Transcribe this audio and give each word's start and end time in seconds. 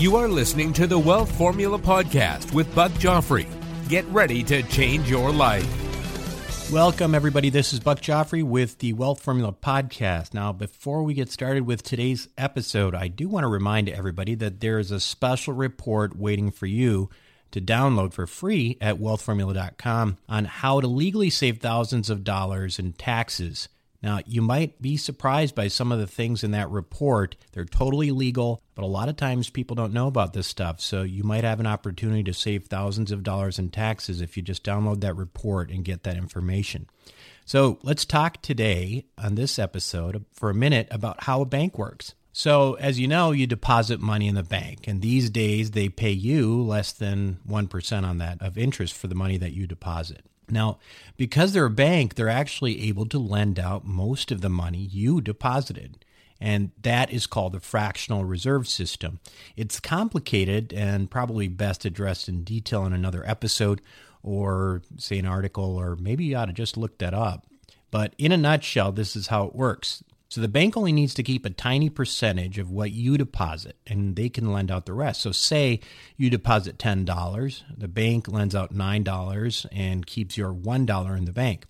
You 0.00 0.16
are 0.16 0.28
listening 0.28 0.72
to 0.72 0.86
the 0.86 0.98
Wealth 0.98 1.30
Formula 1.36 1.78
Podcast 1.78 2.54
with 2.54 2.74
Buck 2.74 2.90
Joffrey. 2.92 3.46
Get 3.86 4.06
ready 4.06 4.42
to 4.44 4.62
change 4.62 5.10
your 5.10 5.30
life. 5.30 6.72
Welcome, 6.72 7.14
everybody. 7.14 7.50
This 7.50 7.74
is 7.74 7.80
Buck 7.80 8.00
Joffrey 8.00 8.42
with 8.42 8.78
the 8.78 8.94
Wealth 8.94 9.20
Formula 9.20 9.52
Podcast. 9.52 10.32
Now, 10.32 10.54
before 10.54 11.02
we 11.02 11.12
get 11.12 11.30
started 11.30 11.66
with 11.66 11.82
today's 11.82 12.30
episode, 12.38 12.94
I 12.94 13.08
do 13.08 13.28
want 13.28 13.44
to 13.44 13.48
remind 13.48 13.90
everybody 13.90 14.34
that 14.36 14.60
there 14.60 14.78
is 14.78 14.90
a 14.90 15.00
special 15.00 15.52
report 15.52 16.16
waiting 16.16 16.50
for 16.50 16.64
you 16.64 17.10
to 17.50 17.60
download 17.60 18.14
for 18.14 18.26
free 18.26 18.78
at 18.80 18.96
wealthformula.com 18.96 20.16
on 20.30 20.44
how 20.46 20.80
to 20.80 20.86
legally 20.86 21.28
save 21.28 21.58
thousands 21.58 22.08
of 22.08 22.24
dollars 22.24 22.78
in 22.78 22.94
taxes. 22.94 23.68
Now, 24.02 24.20
you 24.26 24.40
might 24.40 24.80
be 24.80 24.96
surprised 24.96 25.54
by 25.54 25.68
some 25.68 25.92
of 25.92 25.98
the 25.98 26.06
things 26.06 26.42
in 26.42 26.52
that 26.52 26.70
report. 26.70 27.36
They're 27.52 27.64
totally 27.66 28.10
legal, 28.10 28.62
but 28.74 28.84
a 28.84 28.86
lot 28.86 29.10
of 29.10 29.16
times 29.16 29.50
people 29.50 29.76
don't 29.76 29.92
know 29.92 30.06
about 30.06 30.32
this 30.32 30.46
stuff. 30.46 30.80
So 30.80 31.02
you 31.02 31.22
might 31.22 31.44
have 31.44 31.60
an 31.60 31.66
opportunity 31.66 32.24
to 32.24 32.32
save 32.32 32.64
thousands 32.64 33.12
of 33.12 33.22
dollars 33.22 33.58
in 33.58 33.70
taxes 33.70 34.20
if 34.20 34.36
you 34.36 34.42
just 34.42 34.64
download 34.64 35.00
that 35.00 35.16
report 35.16 35.70
and 35.70 35.84
get 35.84 36.04
that 36.04 36.16
information. 36.16 36.86
So 37.44 37.78
let's 37.82 38.04
talk 38.04 38.40
today 38.40 39.04
on 39.18 39.34
this 39.34 39.58
episode 39.58 40.24
for 40.32 40.50
a 40.50 40.54
minute 40.54 40.88
about 40.90 41.24
how 41.24 41.42
a 41.42 41.46
bank 41.46 41.76
works. 41.76 42.14
So, 42.32 42.74
as 42.74 43.00
you 43.00 43.08
know, 43.08 43.32
you 43.32 43.48
deposit 43.48 44.00
money 44.00 44.28
in 44.28 44.36
the 44.36 44.44
bank, 44.44 44.86
and 44.86 45.02
these 45.02 45.30
days 45.30 45.72
they 45.72 45.88
pay 45.88 46.12
you 46.12 46.62
less 46.62 46.92
than 46.92 47.40
1% 47.48 48.04
on 48.04 48.18
that 48.18 48.40
of 48.40 48.56
interest 48.56 48.94
for 48.94 49.08
the 49.08 49.16
money 49.16 49.36
that 49.38 49.52
you 49.52 49.66
deposit. 49.66 50.24
Now, 50.50 50.78
because 51.16 51.52
they're 51.52 51.66
a 51.66 51.70
bank, 51.70 52.14
they're 52.14 52.28
actually 52.28 52.82
able 52.88 53.06
to 53.06 53.18
lend 53.18 53.58
out 53.58 53.84
most 53.84 54.30
of 54.30 54.40
the 54.40 54.48
money 54.48 54.78
you 54.78 55.20
deposited. 55.20 56.04
And 56.40 56.70
that 56.80 57.12
is 57.12 57.26
called 57.26 57.52
the 57.52 57.60
fractional 57.60 58.24
reserve 58.24 58.66
system. 58.66 59.20
It's 59.56 59.78
complicated 59.78 60.72
and 60.72 61.10
probably 61.10 61.48
best 61.48 61.84
addressed 61.84 62.28
in 62.28 62.44
detail 62.44 62.86
in 62.86 62.94
another 62.94 63.22
episode 63.28 63.82
or, 64.22 64.82
say, 64.96 65.18
an 65.18 65.26
article, 65.26 65.76
or 65.76 65.96
maybe 65.96 66.24
you 66.24 66.36
ought 66.36 66.46
to 66.46 66.52
just 66.52 66.76
look 66.76 66.98
that 66.98 67.12
up. 67.12 67.46
But 67.90 68.14
in 68.16 68.32
a 68.32 68.36
nutshell, 68.36 68.92
this 68.92 69.16
is 69.16 69.26
how 69.26 69.44
it 69.44 69.54
works. 69.54 70.02
So 70.30 70.40
the 70.40 70.46
bank 70.46 70.76
only 70.76 70.92
needs 70.92 71.12
to 71.14 71.24
keep 71.24 71.44
a 71.44 71.50
tiny 71.50 71.90
percentage 71.90 72.58
of 72.58 72.70
what 72.70 72.92
you 72.92 73.18
deposit 73.18 73.76
and 73.84 74.14
they 74.14 74.28
can 74.28 74.52
lend 74.52 74.70
out 74.70 74.86
the 74.86 74.92
rest. 74.92 75.22
So 75.22 75.32
say 75.32 75.80
you 76.16 76.30
deposit 76.30 76.78
$10, 76.78 77.62
the 77.76 77.88
bank 77.88 78.28
lends 78.28 78.54
out 78.54 78.72
$9 78.72 79.66
and 79.72 80.06
keeps 80.06 80.36
your 80.36 80.54
$1 80.54 81.18
in 81.18 81.24
the 81.24 81.32
bank. 81.32 81.66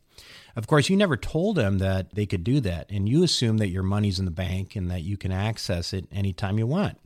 Of 0.57 0.67
course, 0.67 0.91
you 0.91 0.97
never 0.99 1.17
told 1.17 1.57
them 1.57 1.79
that 1.79 2.15
they 2.15 2.27
could 2.27 2.45
do 2.45 2.61
that, 2.61 2.91
and 2.91 3.09
you 3.09 3.23
assume 3.23 3.57
that 3.59 3.71
your 3.71 3.83
money's 3.83 4.19
in 4.19 4.27
the 4.27 4.31
bank 4.31 4.77
and 4.77 4.91
that 4.91 5.03
you 5.03 5.17
can 5.17 5.33
access 5.33 5.95
it 5.95 6.07
anytime 6.13 6.59
you 6.59 6.67
want. 6.67 6.99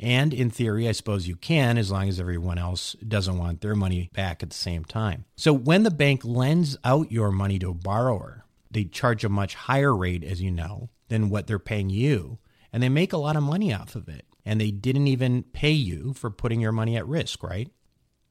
And 0.00 0.34
in 0.34 0.50
theory, 0.50 0.88
I 0.88 0.92
suppose 0.92 1.28
you 1.28 1.36
can, 1.36 1.78
as 1.78 1.92
long 1.92 2.08
as 2.08 2.18
everyone 2.18 2.58
else 2.58 2.96
doesn't 3.06 3.38
want 3.38 3.60
their 3.60 3.76
money 3.76 4.10
back 4.12 4.42
at 4.42 4.50
the 4.50 4.56
same 4.56 4.84
time. 4.84 5.24
So 5.36 5.52
when 5.52 5.84
the 5.84 5.90
bank 5.92 6.24
lends 6.24 6.76
out 6.84 7.12
your 7.12 7.30
money 7.30 7.60
to 7.60 7.70
a 7.70 7.74
borrower, 7.74 8.44
they 8.70 8.84
charge 8.84 9.24
a 9.24 9.28
much 9.28 9.54
higher 9.54 9.94
rate, 9.94 10.24
as 10.24 10.42
you 10.42 10.50
know, 10.50 10.88
than 11.08 11.30
what 11.30 11.46
they're 11.46 11.58
paying 11.58 11.90
you. 11.90 12.38
And 12.72 12.82
they 12.82 12.88
make 12.88 13.12
a 13.12 13.18
lot 13.18 13.36
of 13.36 13.42
money 13.42 13.72
off 13.72 13.94
of 13.94 14.08
it. 14.08 14.26
And 14.44 14.60
they 14.60 14.70
didn't 14.70 15.08
even 15.08 15.42
pay 15.42 15.72
you 15.72 16.12
for 16.12 16.30
putting 16.30 16.60
your 16.60 16.72
money 16.72 16.96
at 16.96 17.06
risk, 17.06 17.42
right? 17.42 17.70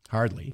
Hardly. 0.10 0.54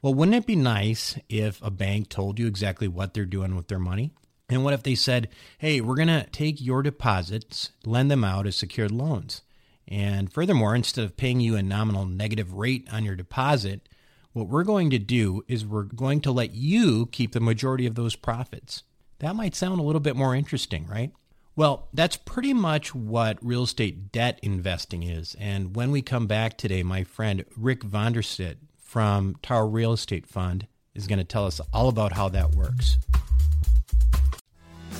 Well, 0.00 0.14
wouldn't 0.14 0.36
it 0.36 0.46
be 0.46 0.56
nice 0.56 1.18
if 1.28 1.60
a 1.62 1.70
bank 1.70 2.08
told 2.08 2.38
you 2.38 2.46
exactly 2.46 2.88
what 2.88 3.12
they're 3.12 3.24
doing 3.24 3.56
with 3.56 3.68
their 3.68 3.78
money? 3.78 4.12
And 4.48 4.62
what 4.62 4.74
if 4.74 4.82
they 4.82 4.94
said, 4.94 5.28
hey, 5.58 5.80
we're 5.80 5.96
going 5.96 6.08
to 6.08 6.26
take 6.30 6.60
your 6.60 6.82
deposits, 6.82 7.70
lend 7.84 8.10
them 8.10 8.22
out 8.22 8.46
as 8.46 8.56
secured 8.56 8.92
loans. 8.92 9.42
And 9.88 10.32
furthermore, 10.32 10.74
instead 10.74 11.04
of 11.04 11.16
paying 11.16 11.40
you 11.40 11.56
a 11.56 11.62
nominal 11.62 12.06
negative 12.06 12.54
rate 12.54 12.88
on 12.92 13.04
your 13.04 13.16
deposit, 13.16 13.88
what 14.32 14.48
we're 14.48 14.64
going 14.64 14.90
to 14.90 14.98
do 14.98 15.42
is 15.48 15.66
we're 15.66 15.82
going 15.82 16.20
to 16.20 16.32
let 16.32 16.54
you 16.54 17.06
keep 17.06 17.32
the 17.32 17.40
majority 17.40 17.86
of 17.86 17.94
those 17.94 18.16
profits. 18.16 18.82
That 19.18 19.34
might 19.34 19.54
sound 19.54 19.80
a 19.80 19.82
little 19.82 20.00
bit 20.00 20.14
more 20.14 20.34
interesting, 20.34 20.86
right? 20.86 21.12
Well, 21.58 21.88
that's 21.94 22.18
pretty 22.18 22.52
much 22.52 22.94
what 22.94 23.38
real 23.42 23.62
estate 23.62 24.12
debt 24.12 24.38
investing 24.42 25.02
is. 25.02 25.34
And 25.40 25.74
when 25.74 25.90
we 25.90 26.02
come 26.02 26.26
back 26.26 26.58
today, 26.58 26.82
my 26.82 27.02
friend 27.02 27.46
Rick 27.56 27.80
Vandersit 27.80 28.56
from 28.78 29.36
Tower 29.42 29.66
Real 29.66 29.94
Estate 29.94 30.26
Fund 30.26 30.66
is 30.94 31.06
going 31.06 31.18
to 31.18 31.24
tell 31.24 31.46
us 31.46 31.62
all 31.72 31.88
about 31.88 32.12
how 32.12 32.28
that 32.28 32.54
works. 32.54 32.98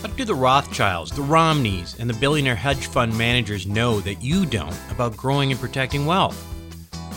What 0.01 0.17
do 0.17 0.25
the 0.25 0.35
Rothschilds, 0.35 1.11
the 1.11 1.21
Romneys, 1.21 2.01
and 2.01 2.09
the 2.09 2.15
billionaire 2.15 2.57
hedge 2.57 2.87
fund 2.87 3.17
managers 3.19 3.67
know 3.67 4.01
that 4.01 4.23
you 4.23 4.47
don't 4.47 4.77
about 4.91 5.15
growing 5.15 5.51
and 5.51 5.61
protecting 5.61 6.07
wealth? 6.07 6.43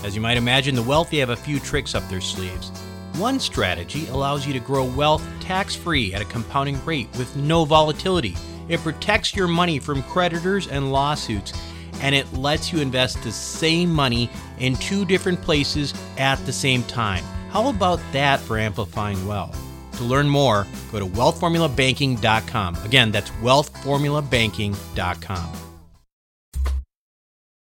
As 0.04 0.16
you 0.16 0.22
might 0.22 0.38
imagine, 0.38 0.76
the 0.76 0.84
wealthy 0.84 1.20
have 1.20 1.30
a 1.30 1.36
few 1.38 1.62
tricks 1.62 1.96
up 1.96 2.06
their 2.10 2.20
sleeves. 2.20 2.72
One 3.16 3.40
strategy 3.40 4.06
allows 4.08 4.46
you 4.46 4.52
to 4.52 4.60
grow 4.60 4.84
wealth 4.84 5.26
tax 5.40 5.78
free 5.78 6.14
at 6.14 6.22
a 6.22 6.26
compounding 6.26 6.84
rate 6.84 7.08
with 7.18 7.34
no 7.38 7.64
volatility 7.64 8.36
it 8.70 8.80
protects 8.82 9.36
your 9.36 9.48
money 9.48 9.80
from 9.80 10.04
creditors 10.04 10.68
and 10.68 10.92
lawsuits, 10.92 11.52
and 12.02 12.14
it 12.16 12.32
lets 12.34 12.72
you 12.72 12.80
invest 12.80 13.22
the 13.24 13.32
same 13.32 13.92
money 13.92 14.30
in 14.60 14.76
two 14.76 15.04
different 15.04 15.42
places 15.42 15.94
at 16.18 16.38
the 16.46 16.54
same 16.54 16.84
time. 16.84 17.24
How 17.50 17.70
about 17.70 18.00
that 18.14 18.40
for 18.40 18.58
amplifying 18.58 19.28
wealth? 19.28 19.60
To 19.98 20.06
learn 20.06 20.30
more, 20.30 20.66
go 20.92 21.00
to 21.00 21.06
wealthformulabanking.com. 21.06 22.76
Again, 22.86 23.12
that's 23.12 23.32
wealthformulabanking.com. 23.32 25.54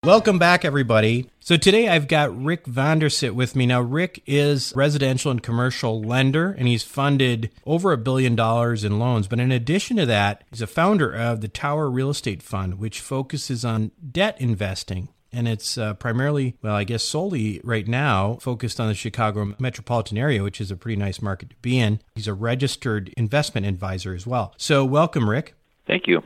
Welcome 0.05 0.39
back, 0.39 0.65
everybody. 0.65 1.32
So 1.45 1.57
today 1.57 1.89
I've 1.89 2.07
got 2.07 2.41
Rick 2.41 2.67
Vandersit 2.67 3.33
with 3.33 3.57
me. 3.57 3.67
Now, 3.67 3.81
Rick 3.81 4.23
is 4.27 4.73
residential 4.77 5.33
and 5.33 5.43
commercial 5.43 6.01
lender, 6.01 6.53
and 6.57 6.69
he's 6.69 6.85
funded 6.85 7.51
over 7.67 7.91
a 7.91 7.99
billion 7.99 8.37
dollars 8.37 8.85
in 8.85 9.01
loans. 9.01 9.27
But 9.27 9.41
in 9.41 9.51
addition 9.51 9.97
to 9.97 10.07
that, 10.07 10.45
he's 10.53 10.63
a 10.63 10.69
founder 10.69 11.13
of 11.13 11.41
the 11.41 11.49
Tower 11.49 11.91
Real 11.91 12.11
Estate 12.11 12.45
Fund, 12.45 12.79
which 12.79 13.01
focuses 13.01 13.65
on 13.65 13.91
debt 14.09 14.41
investing. 14.41 15.09
And 15.33 15.49
it's 15.49 15.77
uh, 15.77 15.95
primarily, 15.95 16.59
well, 16.63 16.77
I 16.77 16.85
guess 16.85 17.03
solely 17.03 17.61
right 17.65 17.89
now, 17.89 18.35
focused 18.35 18.79
on 18.79 18.87
the 18.87 18.95
Chicago 18.95 19.57
metropolitan 19.59 20.19
area, 20.19 20.45
which 20.45 20.61
is 20.61 20.71
a 20.71 20.77
pretty 20.77 20.97
nice 20.97 21.21
market 21.21 21.51
to 21.51 21.57
be 21.57 21.77
in. 21.77 22.01
He's 22.15 22.29
a 22.29 22.35
registered 22.35 23.13
investment 23.17 23.67
advisor 23.67 24.15
as 24.15 24.29
well. 24.29 24.55
So, 24.59 24.85
welcome, 24.85 25.29
Rick. 25.29 25.57
Thank 25.87 26.07
you. 26.07 26.23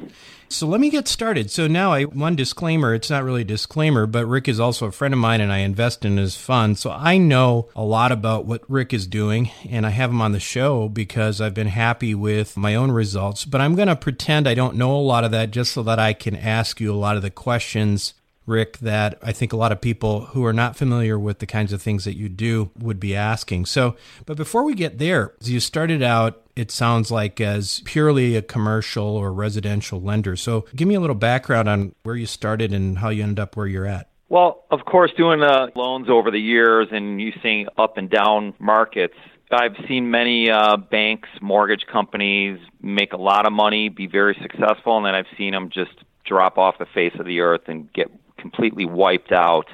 So 0.49 0.67
let 0.67 0.81
me 0.81 0.91
get 0.91 1.09
started. 1.09 1.51
So 1.51 1.67
now 1.67 1.93
I 1.93 2.05
one 2.05 2.37
disclaimer, 2.37 2.95
it's 2.95 3.11
not 3.11 3.25
really 3.25 3.41
a 3.41 3.45
disclaimer, 3.45 4.07
but 4.07 4.27
Rick 4.27 4.49
is 4.49 4.61
also 4.61 4.87
a 4.87 4.93
friend 4.93 5.15
of 5.15 5.19
mine 5.19 5.41
and 5.41 5.53
I 5.53 5.59
invest 5.59 6.05
in 6.05 6.19
his 6.19 6.37
fund. 6.37 6.79
So 6.79 6.91
I 6.91 7.17
know 7.19 7.69
a 7.75 7.83
lot 7.83 8.13
about 8.13 8.45
what 8.45 8.69
Rick 8.69 8.93
is 8.93 9.07
doing 9.07 9.51
and 9.69 9.87
I 9.87 9.91
have 9.91 10.11
him 10.11 10.21
on 10.21 10.33
the 10.33 10.41
show 10.41 10.89
because 10.89 11.41
I've 11.41 11.55
been 11.55 11.69
happy 11.69 12.15
with 12.15 12.57
my 12.57 12.75
own 12.75 12.91
results, 12.93 13.45
but 13.45 13.61
I'm 13.61 13.75
going 13.75 13.89
to 13.89 13.97
pretend 13.97 14.47
I 14.47 14.55
don't 14.55 14.77
know 14.77 14.95
a 14.95 14.99
lot 14.99 15.25
of 15.25 15.31
that 15.33 15.51
just 15.51 15.73
so 15.73 15.83
that 15.85 15.99
I 15.99 16.13
can 16.13 16.37
ask 16.37 16.79
you 16.79 16.93
a 16.93 16.95
lot 16.95 17.17
of 17.17 17.23
the 17.23 17.31
questions 17.31 18.15
Rick, 18.47 18.79
that 18.79 19.19
I 19.23 19.33
think 19.33 19.53
a 19.53 19.57
lot 19.57 19.73
of 19.73 19.81
people 19.81 20.27
who 20.27 20.45
are 20.45 20.53
not 20.53 20.77
familiar 20.77 21.19
with 21.19 21.41
the 21.41 21.47
kinds 21.47 21.73
of 21.73 21.83
things 21.83 22.05
that 22.05 22.17
you 22.17 22.29
do 22.29 22.71
would 22.79 23.01
be 23.01 23.15
asking. 23.15 23.67
So, 23.67 23.97
but 24.25 24.37
before 24.37 24.65
we 24.65 24.75
get 24.75 24.99
there, 24.99 25.35
you 25.43 25.61
started 25.61 26.03
out, 26.03 26.43
it 26.55 26.71
sounds 26.71 27.11
like, 27.11 27.41
as 27.41 27.81
purely 27.85 28.37
a 28.37 28.43
commercial 28.43 29.05
or 29.05 29.33
residential 29.33 30.01
lender. 30.01 30.37
So, 30.37 30.67
give 30.75 30.89
me 30.89 30.95
a 30.95 31.01
little 31.01 31.17
background 31.17 31.69
on 31.69 31.95
where 32.05 32.17
you 32.17 32.27
started 32.27 32.73
and 32.73 32.99
how 32.99 33.11
you 33.11 33.23
ended 33.23 33.41
up 33.41 33.57
where 33.57 33.67
you're 33.67 33.87
at. 33.87 34.09
Well, 34.29 34.65
of 34.71 34.85
course, 34.85 35.13
doing 35.17 35.41
the 35.41 35.71
loans 35.77 36.09
over 36.09 36.31
the 36.31 36.41
years 36.41 36.89
and 36.91 37.21
you 37.21 37.33
seeing 37.43 37.69
up 37.77 37.97
and 37.97 38.11
down 38.11 38.55
markets, 38.59 39.15
I've 39.51 39.77
seen 39.87 40.11
many 40.11 40.51
uh, 40.51 40.77
banks, 40.77 41.29
mortgage 41.41 41.87
companies 41.87 42.59
make 42.81 43.13
a 43.13 43.17
lot 43.17 43.47
of 43.47 43.53
money, 43.53 43.89
be 43.89 44.09
very 44.09 44.37
successful, 44.43 44.97
and 44.97 45.07
then 45.07 45.15
I've 45.15 45.27
seen 45.39 45.53
them 45.53 45.71
just 45.71 45.93
drop 46.25 46.59
off 46.59 46.79
the 46.79 46.87
face 46.87 47.13
of 47.21 47.27
the 47.27 47.41
earth 47.41 47.63
and 47.69 47.93
get 47.93 48.11
completely 48.39 48.85
wiped 48.85 49.33
out 49.33 49.69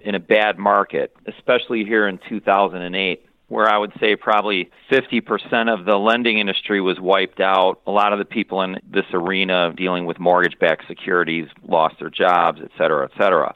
in 0.00 0.14
a 0.14 0.20
bad 0.20 0.58
market, 0.58 1.14
especially 1.26 1.84
here 1.84 2.06
in 2.06 2.18
2008 2.28 3.26
where 3.48 3.68
I 3.68 3.78
would 3.78 3.92
say 4.00 4.16
probably 4.16 4.70
50% 4.90 5.72
of 5.72 5.84
the 5.84 5.96
lending 5.96 6.38
industry 6.38 6.80
was 6.80 6.98
wiped 6.98 7.40
out. 7.40 7.80
A 7.86 7.90
lot 7.90 8.12
of 8.12 8.18
the 8.18 8.24
people 8.24 8.62
in 8.62 8.80
this 8.90 9.04
arena 9.12 9.72
dealing 9.76 10.06
with 10.06 10.18
mortgage 10.18 10.58
backed 10.58 10.88
securities 10.88 11.48
lost 11.62 11.96
their 12.00 12.10
jobs, 12.10 12.60
et 12.62 12.70
cetera, 12.78 13.04
et 13.04 13.10
cetera. 13.18 13.54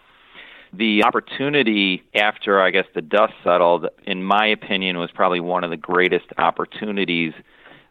The 0.73 1.03
opportunity 1.05 2.03
after, 2.15 2.61
I 2.61 2.71
guess, 2.71 2.85
the 2.95 3.01
dust 3.01 3.33
settled, 3.43 3.87
in 4.07 4.23
my 4.23 4.47
opinion, 4.47 4.99
was 4.99 5.11
probably 5.11 5.41
one 5.41 5.65
of 5.65 5.71
the 5.71 5.79
greatest 5.79 6.27
opportunities 6.37 7.33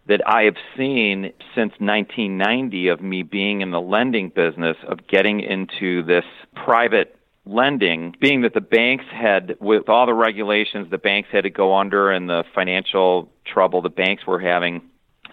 that 0.08 0.22
I 0.28 0.44
have 0.44 0.56
seen 0.78 1.34
since 1.54 1.74
1990 1.80 2.88
of 2.88 3.02
me 3.02 3.24
being 3.24 3.62
in 3.62 3.72
the 3.72 3.82
lending 3.82 4.30
business, 4.30 4.78
of 4.88 5.08
getting 5.08 5.42
into 5.42 6.04
this 6.04 6.26
private 6.56 7.18
lending, 7.46 8.16
being 8.20 8.42
that 8.42 8.54
the 8.54 8.62
banks 8.62 9.06
had, 9.12 9.58
with 9.60 9.90
all 9.90 10.06
the 10.06 10.14
regulations 10.14 10.90
the 10.90 10.98
banks 10.98 11.30
had 11.32 11.44
to 11.44 11.50
go 11.50 11.76
under 11.76 12.12
and 12.12 12.30
the 12.30 12.44
financial 12.54 13.30
trouble 13.46 13.82
the 13.82 13.90
banks 13.90 14.26
were 14.26 14.40
having, 14.40 14.82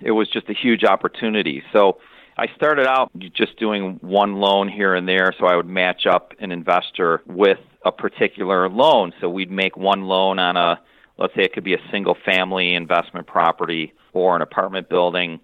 it 0.00 0.12
was 0.12 0.28
just 0.28 0.48
a 0.48 0.54
huge 0.54 0.84
opportunity. 0.84 1.62
So 1.72 1.98
I 2.36 2.48
started 2.56 2.86
out 2.86 3.10
just 3.32 3.56
doing 3.58 3.98
one 4.00 4.34
loan 4.34 4.68
here 4.68 4.94
and 4.94 5.06
there, 5.08 5.32
so 5.38 5.46
I 5.46 5.56
would 5.56 5.68
match 5.68 6.06
up 6.06 6.32
an 6.40 6.50
investor 6.50 7.22
with 7.26 7.58
a 7.84 7.92
particular 7.92 8.68
loan. 8.68 9.12
So 9.20 9.28
we'd 9.28 9.50
make 9.50 9.76
one 9.76 10.02
loan 10.02 10.38
on 10.38 10.56
a, 10.56 10.80
let's 11.18 11.34
say 11.34 11.42
it 11.42 11.52
could 11.52 11.64
be 11.64 11.74
a 11.74 11.90
single 11.90 12.16
family 12.24 12.74
investment 12.74 13.26
property 13.26 13.92
or 14.12 14.36
an 14.36 14.42
apartment 14.42 14.88
building. 14.88 15.40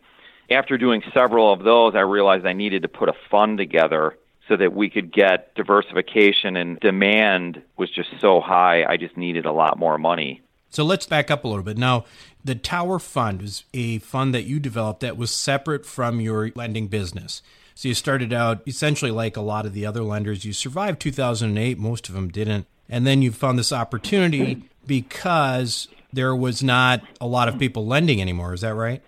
After 0.51 0.77
doing 0.79 1.03
several 1.15 1.53
of 1.53 1.63
those, 1.63 1.95
I 1.95 2.01
realized 2.01 2.45
I 2.47 2.53
needed 2.53 2.83
to 2.83 2.89
put 2.89 3.09
a 3.09 3.15
fund 3.31 3.59
together 3.59 4.17
so 4.49 4.57
that 4.57 4.73
we 4.73 4.91
could 4.91 5.13
get 5.13 5.55
diversification 5.55 6.57
and 6.57 6.79
demand 6.81 7.63
was 7.77 7.89
just 7.89 8.09
so 8.21 8.41
high. 8.41 8.85
I 8.85 8.97
just 8.97 9.17
needed 9.17 9.47
a 9.47 9.53
lot 9.53 9.79
more 9.79 9.97
money. 9.97 10.43
So 10.71 10.85
let's 10.85 11.07
back 11.07 11.31
up 11.31 11.45
a 11.45 11.49
little 11.49 11.63
bit. 11.63 11.79
Now, 11.79 12.05
the 12.45 12.55
Tower 12.55 12.99
Fund 12.99 13.43
is 13.43 13.65
a 13.75 13.99
fund 13.99 14.35
that 14.35 14.45
you 14.45 14.59
developed 14.59 15.01
that 15.01 15.17
was 15.17 15.31
separate 15.31 15.87
from 15.87 16.21
your 16.21 16.51
lending 16.55 16.89
business. 16.89 17.43
So 17.75 17.89
you 17.89 17.95
started 17.95 18.33
out 18.33 18.63
essentially 18.67 19.11
like 19.11 19.37
a 19.37 19.41
lot 19.41 19.67
of 19.67 19.73
the 19.73 19.87
other 19.87 20.03
lenders. 20.03 20.45
You 20.45 20.53
survived 20.53 21.01
2008, 21.01 21.79
most 21.79 22.09
of 22.09 22.15
them 22.15 22.29
didn't. 22.29 22.67
And 22.91 23.07
then 23.07 23.23
you 23.23 23.33
found 23.33 23.59
this 23.59 23.73
opportunity 23.73 24.65
because 24.87 25.89
there 26.13 26.35
was 26.35 26.63
not 26.63 27.01
a 27.21 27.27
lot 27.27 27.49
of 27.49 27.59
people 27.59 27.87
lending 27.87 28.21
anymore. 28.21 28.53
Is 28.53 28.61
that 28.61 28.75
right? 28.75 29.03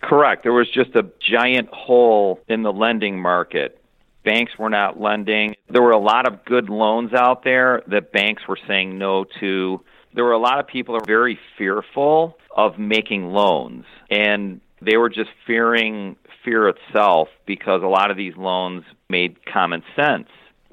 Correct. 0.00 0.42
There 0.42 0.52
was 0.52 0.68
just 0.68 0.96
a 0.96 1.06
giant 1.20 1.68
hole 1.68 2.40
in 2.48 2.62
the 2.62 2.72
lending 2.72 3.20
market 3.20 3.82
banks 4.24 4.52
were 4.58 4.70
not 4.70 5.00
lending. 5.00 5.54
There 5.68 5.82
were 5.82 5.92
a 5.92 5.98
lot 5.98 6.26
of 6.26 6.44
good 6.44 6.68
loans 6.68 7.12
out 7.12 7.44
there 7.44 7.82
that 7.88 8.12
banks 8.12 8.46
were 8.48 8.58
saying 8.68 8.98
no 8.98 9.24
to. 9.40 9.80
There 10.14 10.24
were 10.24 10.32
a 10.32 10.38
lot 10.38 10.58
of 10.58 10.66
people 10.66 10.94
that 10.94 11.02
were 11.02 11.14
very 11.14 11.38
fearful 11.56 12.36
of 12.54 12.78
making 12.78 13.32
loans, 13.32 13.84
and 14.10 14.60
they 14.80 14.96
were 14.96 15.08
just 15.08 15.30
fearing 15.46 16.16
fear 16.44 16.68
itself 16.68 17.28
because 17.46 17.82
a 17.82 17.86
lot 17.86 18.10
of 18.10 18.16
these 18.16 18.36
loans 18.36 18.84
made 19.08 19.44
common 19.46 19.82
sense. 19.96 20.28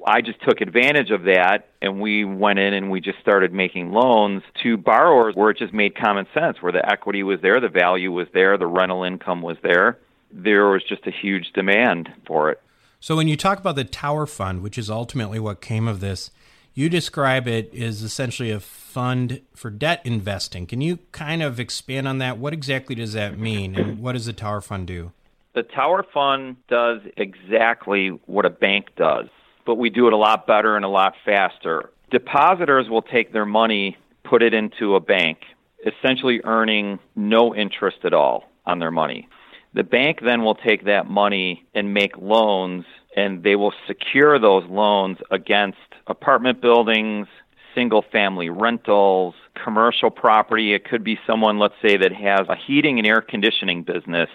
I 0.06 0.20
just 0.20 0.40
took 0.42 0.60
advantage 0.60 1.10
of 1.10 1.24
that 1.24 1.68
and 1.82 2.00
we 2.00 2.24
went 2.24 2.58
in 2.58 2.74
and 2.74 2.90
we 2.90 3.00
just 3.00 3.18
started 3.20 3.52
making 3.52 3.92
loans 3.92 4.42
to 4.62 4.76
borrowers 4.76 5.34
where 5.34 5.50
it 5.50 5.58
just 5.58 5.72
made 5.72 5.96
common 5.96 6.26
sense, 6.32 6.60
where 6.60 6.72
the 6.72 6.84
equity 6.90 7.22
was 7.22 7.40
there, 7.40 7.60
the 7.60 7.68
value 7.68 8.12
was 8.12 8.28
there, 8.32 8.56
the 8.56 8.66
rental 8.66 9.04
income 9.04 9.42
was 9.42 9.56
there. 9.62 9.98
There 10.32 10.68
was 10.68 10.82
just 10.84 11.06
a 11.06 11.10
huge 11.10 11.52
demand 11.52 12.08
for 12.26 12.50
it. 12.50 12.62
So 13.00 13.16
when 13.16 13.28
you 13.28 13.36
talk 13.36 13.58
about 13.58 13.76
the 13.76 13.84
Tower 13.84 14.26
Fund, 14.26 14.62
which 14.62 14.78
is 14.78 14.90
ultimately 14.90 15.38
what 15.38 15.60
came 15.60 15.88
of 15.88 16.00
this, 16.00 16.30
you 16.74 16.88
describe 16.88 17.48
it 17.48 17.74
as 17.74 18.02
essentially 18.02 18.50
a 18.50 18.60
fund 18.60 19.40
for 19.54 19.70
debt 19.70 20.00
investing. 20.04 20.66
Can 20.66 20.80
you 20.80 20.98
kind 21.10 21.42
of 21.42 21.58
expand 21.58 22.06
on 22.06 22.18
that? 22.18 22.38
What 22.38 22.52
exactly 22.52 22.94
does 22.94 23.12
that 23.14 23.38
mean, 23.38 23.74
and 23.74 24.00
what 24.00 24.12
does 24.12 24.26
the 24.26 24.32
Tower 24.32 24.60
Fund 24.60 24.86
do? 24.86 25.12
The 25.54 25.64
Tower 25.64 26.04
Fund 26.14 26.56
does 26.68 27.00
exactly 27.16 28.10
what 28.26 28.44
a 28.46 28.50
bank 28.50 28.86
does, 28.96 29.28
but 29.66 29.76
we 29.76 29.90
do 29.90 30.06
it 30.06 30.12
a 30.12 30.16
lot 30.16 30.46
better 30.46 30.76
and 30.76 30.84
a 30.84 30.88
lot 30.88 31.14
faster. 31.24 31.90
Depositors 32.10 32.88
will 32.88 33.02
take 33.02 33.32
their 33.32 33.46
money, 33.46 33.96
put 34.24 34.42
it 34.42 34.54
into 34.54 34.94
a 34.96 35.00
bank, 35.00 35.38
essentially 35.86 36.40
earning 36.44 36.98
no 37.14 37.54
interest 37.54 37.98
at 38.04 38.12
all 38.12 38.50
on 38.66 38.78
their 38.78 38.90
money. 38.90 39.28
The 39.74 39.84
bank 39.84 40.18
then 40.22 40.42
will 40.42 40.56
take 40.56 40.84
that 40.86 41.08
money 41.08 41.64
and 41.74 41.94
make 41.94 42.16
loans, 42.18 42.84
and 43.16 43.42
they 43.42 43.54
will 43.54 43.72
secure 43.86 44.38
those 44.38 44.64
loans 44.68 45.18
against 45.30 45.78
apartment 46.08 46.60
buildings, 46.60 47.28
single 47.74 48.02
family 48.10 48.48
rentals, 48.48 49.34
commercial 49.62 50.10
property. 50.10 50.74
It 50.74 50.84
could 50.84 51.04
be 51.04 51.18
someone, 51.26 51.58
let's 51.60 51.74
say, 51.80 51.96
that 51.96 52.12
has 52.12 52.48
a 52.48 52.56
heating 52.56 52.98
and 52.98 53.06
air 53.06 53.20
conditioning 53.20 53.84
business, 53.84 54.28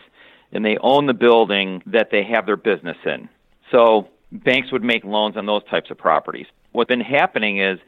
and 0.54 0.63
they 0.63 0.78
own 0.80 1.06
the 1.06 1.13
building 1.13 1.83
that 1.88 2.12
they 2.12 2.24
have 2.24 2.45
their 2.45 2.56
business 2.56 2.98
in. 3.06 3.28
So 3.71 4.07
banks 4.31 4.72
would 4.72 4.83
make 4.83 5.04
loans 5.04 5.38
on 5.38 5.45
those 5.45 5.63
types 5.69 5.92
of 5.92 5.98
properties. 5.98 6.48
What's 6.72 6.88
been 6.88 7.01
happening 7.01 7.60
is 7.60 7.80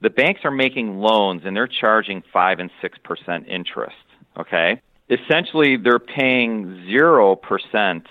the 0.00 0.10
banks 0.10 0.40
are 0.44 0.50
making 0.50 0.98
loans 0.98 1.42
and 1.44 1.56
they're 1.56 1.66
charging 1.66 2.22
5 2.32 2.58
and 2.58 2.70
6% 2.82 3.48
interest, 3.48 3.96
okay? 4.38 4.80
essentially 5.08 5.76
they're 5.76 5.98
paying 5.98 6.84
0% 6.88 8.02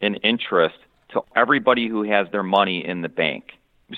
in 0.00 0.14
interest 0.16 0.76
to 1.10 1.22
everybody 1.34 1.88
who 1.88 2.02
has 2.04 2.26
their 2.32 2.42
money 2.42 2.86
in 2.86 3.02
the 3.02 3.08
bank. 3.08 3.52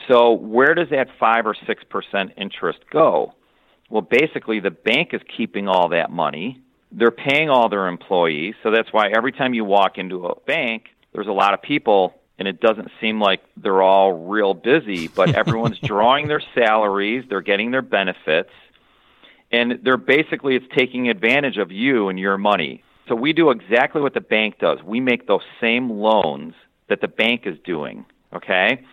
So 0.09 0.33
where 0.33 0.75
does 0.75 0.89
that 0.91 1.09
5 1.19 1.47
or 1.47 1.55
6% 1.55 2.31
interest 2.37 2.79
go? 2.93 3.35
Well, 3.89 4.03
basically 4.03 4.61
the 4.61 4.71
bank 4.71 5.11
is 5.13 5.21
keeping 5.37 5.67
all 5.69 5.89
that 5.89 6.11
money. 6.11 6.61
They're 6.93 7.11
paying 7.11 7.51
all 7.51 7.69
their 7.69 7.87
employees, 7.87 8.55
so 8.63 8.71
that's 8.71 8.93
why 8.93 9.11
every 9.17 9.33
time 9.33 9.55
you 9.55 9.65
walk 9.65 9.99
into 9.99 10.27
a 10.27 10.41
bank, 10.41 10.85
there's 11.13 11.29
a 11.29 11.33
lot 11.33 11.55
of 11.55 11.63
people 11.63 12.15
and 12.41 12.49
it 12.49 12.59
doesn't 12.59 12.91
seem 13.01 13.21
like 13.21 13.43
they're 13.59 13.83
all 13.83 14.13
real 14.27 14.55
busy, 14.55 15.07
but 15.09 15.35
everyone's 15.37 15.79
drawing 15.79 16.27
their 16.27 16.43
salaries, 16.55 17.25
they're 17.29 17.43
getting 17.43 17.71
their 17.71 17.83
benefits, 17.83 18.51
and 19.53 19.79
they're 19.85 19.99
basically 19.99 20.57
it's 20.57 20.67
taking 20.75 21.09
advantage 21.09 21.59
of 21.59 21.71
you 21.71 22.09
and 22.09 22.19
your 22.19 22.39
money. 22.39 22.83
So 23.09 23.15
we 23.15 23.33
do 23.33 23.51
exactly 23.51 24.01
what 24.01 24.15
the 24.15 24.21
bank 24.21 24.59
does. 24.59 24.83
We 24.83 25.01
make 25.01 25.27
those 25.27 25.43
same 25.61 25.91
loans 25.91 26.55
that 26.89 27.01
the 27.01 27.09
bank 27.09 27.43
is 27.45 27.59
doing, 27.65 28.07
okay? 28.33 28.85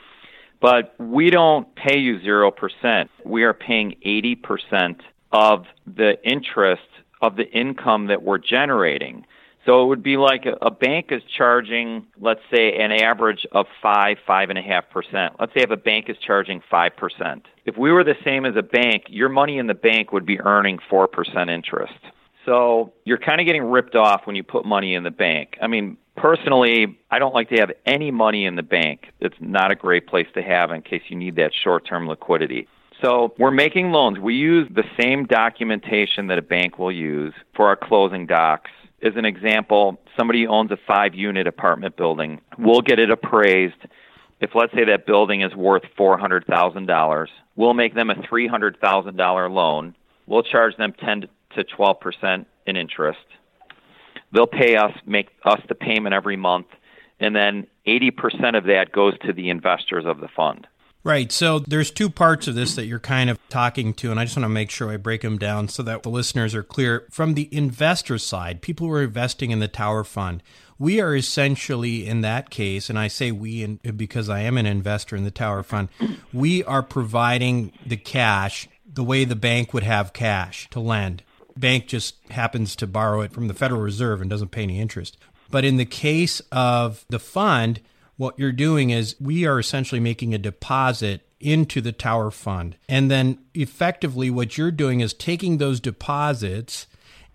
But 0.60 0.96
we 1.00 1.30
don't 1.30 1.74
pay 1.76 1.98
you 1.98 2.20
0%. 2.20 3.10
We 3.24 3.44
are 3.44 3.54
paying 3.54 3.96
80% 4.06 5.00
of 5.32 5.66
the 5.86 6.22
interest 6.28 6.82
of 7.22 7.36
the 7.36 7.50
income 7.52 8.08
that 8.08 8.24
we're 8.24 8.40
generating. 8.40 9.26
So 9.68 9.84
it 9.84 9.88
would 9.88 10.02
be 10.02 10.16
like 10.16 10.46
a, 10.62 10.72
bank 10.72 11.08
is 11.10 11.22
charging, 11.38 12.08
let's 12.22 12.40
say, 12.50 12.78
an 12.78 12.94
average 12.94 13.46
of 13.52 13.66
five, 13.82 14.16
five 14.26 14.50
and 14.50 14.58
a 14.58 14.62
half 14.62 14.90
percent. 14.90 15.34
Let's 15.42 15.54
say 15.54 15.62
if 15.62 15.72
a 15.72 15.76
bank 15.76 16.06
is 16.08 16.16
charging 16.26 16.62
five 16.72 16.96
percent. 16.96 17.46
If 17.66 17.76
we 17.78 17.92
were 17.92 18.06
the 18.06 18.16
same 18.24 18.46
as 18.46 18.56
a 18.56 18.62
bank, 18.64 19.04
your 19.10 19.28
money 19.28 19.58
in 19.58 19.68
the 19.68 19.74
bank 19.74 20.14
would 20.14 20.26
be 20.26 20.40
earning 20.40 20.80
four 20.90 21.06
percent 21.10 21.50
interest. 21.50 22.00
So 22.46 22.94
you're 23.04 23.18
kind 23.18 23.42
of 23.42 23.46
getting 23.46 23.66
ripped 23.66 23.96
off 23.96 24.22
when 24.24 24.38
you 24.38 24.44
put 24.44 24.64
money 24.64 24.96
in 24.96 25.04
the 25.04 25.12
bank. 25.12 25.58
I 25.62 25.68
mean, 25.68 25.98
personally, 26.16 26.98
I 27.12 27.20
don't 27.20 27.34
like 27.34 27.50
to 27.50 27.58
have 27.58 27.72
any 27.86 28.10
money 28.10 28.46
in 28.46 28.56
the 28.56 28.64
bank. 28.64 29.08
It's 29.20 29.36
not 29.42 29.70
a 29.70 29.76
great 29.76 30.08
place 30.08 30.28
to 30.36 30.42
have 30.42 30.72
in 30.72 30.82
case 30.82 31.02
you 31.10 31.18
need 31.18 31.36
that 31.36 31.52
short 31.54 31.86
term 31.86 32.08
liquidity. 32.08 32.70
So 33.02 33.36
we're 33.38 33.52
making 33.52 33.92
loans. 33.92 34.18
We 34.18 34.36
use 34.36 34.70
the 34.74 34.86
same 34.98 35.26
documentation 35.26 36.28
that 36.28 36.38
a 36.38 36.42
bank 36.42 36.80
will 36.80 36.92
use 36.92 37.34
for 37.54 37.68
our 37.68 37.76
closing 37.76 38.26
docs 38.26 38.72
as 39.04 39.14
an 39.16 39.26
example, 39.26 40.00
somebody 40.18 40.48
owns 40.48 40.72
a 40.72 40.78
five 40.88 41.14
unit 41.14 41.48
apartment 41.48 41.96
building. 41.98 42.42
We'll 42.58 42.82
get 42.82 43.00
it 43.00 43.12
appraised. 43.12 43.76
If 44.40 44.52
let's 44.56 44.74
say 44.74 44.86
that 44.86 45.06
building 45.06 45.42
is 45.42 45.56
worth 45.56 45.84
$400,000, 45.98 47.28
we'll 47.56 47.74
make 47.74 47.96
them 47.96 48.10
a 48.10 48.16
$300,000 48.16 49.52
loan. 49.52 49.96
We'll 50.26 50.44
charge 50.44 50.76
them 50.78 50.94
10 50.94 51.28
to 51.56 51.64
12% 51.64 52.46
in 52.66 52.76
interest. 52.76 53.20
They'll 54.34 54.48
pay 54.48 54.76
us, 54.76 54.92
make 55.06 55.30
us 55.46 55.62
the 55.70 55.76
payment 55.76 56.14
every 56.14 56.36
month, 56.36 56.68
and 57.20 57.36
then 57.36 57.68
80% 57.88 58.58
of 58.58 58.66
that 58.66 58.92
goes 58.92 59.18
to 59.26 59.34
the 59.34 59.50
investors 59.50 60.06
of 60.06 60.20
the 60.20 60.28
fund. 60.36 60.68
Right. 61.08 61.32
So 61.32 61.60
there's 61.60 61.90
two 61.90 62.10
parts 62.10 62.50
of 62.50 62.56
this 62.56 62.76
that 62.76 62.86
you're 62.86 63.00
kind 63.00 63.30
of 63.30 63.40
talking 63.48 63.94
to, 63.94 64.12
and 64.12 64.20
I 64.20 64.26
just 64.26 64.36
want 64.36 64.44
to 64.44 64.50
make 64.50 64.70
sure 64.70 64.92
I 64.92 64.98
break 64.98 65.22
them 65.22 65.38
down 65.38 65.70
so 65.70 65.82
that 65.84 66.04
the 66.04 66.10
listeners 66.10 66.54
are 66.54 66.64
clear. 66.64 67.08
From 67.10 67.34
the 67.34 67.48
investor 67.50 68.18
side, 68.18 68.62
people 68.62 68.88
who 68.88 68.94
are 68.94 69.04
investing 69.04 69.52
in 69.52 69.60
the 69.60 69.70
Tower 69.70 70.04
Fund, 70.04 70.44
we 70.78 71.00
are 71.00 71.16
essentially 71.16 72.06
in 72.06 72.20
that 72.22 72.50
case, 72.50 72.90
and 72.90 73.00
I 73.00 73.08
say 73.08 73.32
we 73.32 73.66
because 73.66 74.28
I 74.28 74.42
am 74.42 74.58
an 74.58 74.66
investor 74.66 75.16
in 75.16 75.24
the 75.24 75.32
Tower 75.32 75.64
Fund, 75.64 75.88
we 76.34 76.62
are 76.66 76.84
providing 76.84 77.72
the 77.86 77.96
cash 77.96 78.68
the 78.86 79.02
way 79.02 79.24
the 79.24 79.38
bank 79.38 79.74
would 79.74 79.84
have 79.84 80.12
cash 80.12 80.70
to 80.72 80.82
lend. 80.82 81.24
Bank 81.56 81.88
just 81.88 82.16
happens 82.32 82.76
to 82.76 82.86
borrow 82.86 83.22
it 83.22 83.32
from 83.32 83.48
the 83.48 83.54
Federal 83.54 83.80
Reserve 83.80 84.20
and 84.20 84.30
doesn't 84.30 84.52
pay 84.52 84.64
any 84.64 84.82
interest. 84.82 85.16
But 85.50 85.64
in 85.64 85.78
the 85.78 85.86
case 85.86 86.42
of 86.52 87.06
the 87.08 87.18
fund, 87.18 87.80
what 88.18 88.38
you're 88.38 88.52
doing 88.52 88.90
is 88.90 89.16
we 89.20 89.46
are 89.46 89.60
essentially 89.60 90.02
making 90.02 90.34
a 90.34 90.40
deposit 90.40 91.22
into 91.40 91.82
the 91.82 91.92
tower 91.92 92.32
fund. 92.32 92.76
And 92.90 93.10
then 93.10 93.40
effectively, 93.54 94.30
what 94.30 94.58
you're 94.58 94.72
doing 94.72 95.02
is 95.02 95.14
taking 95.14 95.58
those 95.58 95.80
deposits 95.80 96.88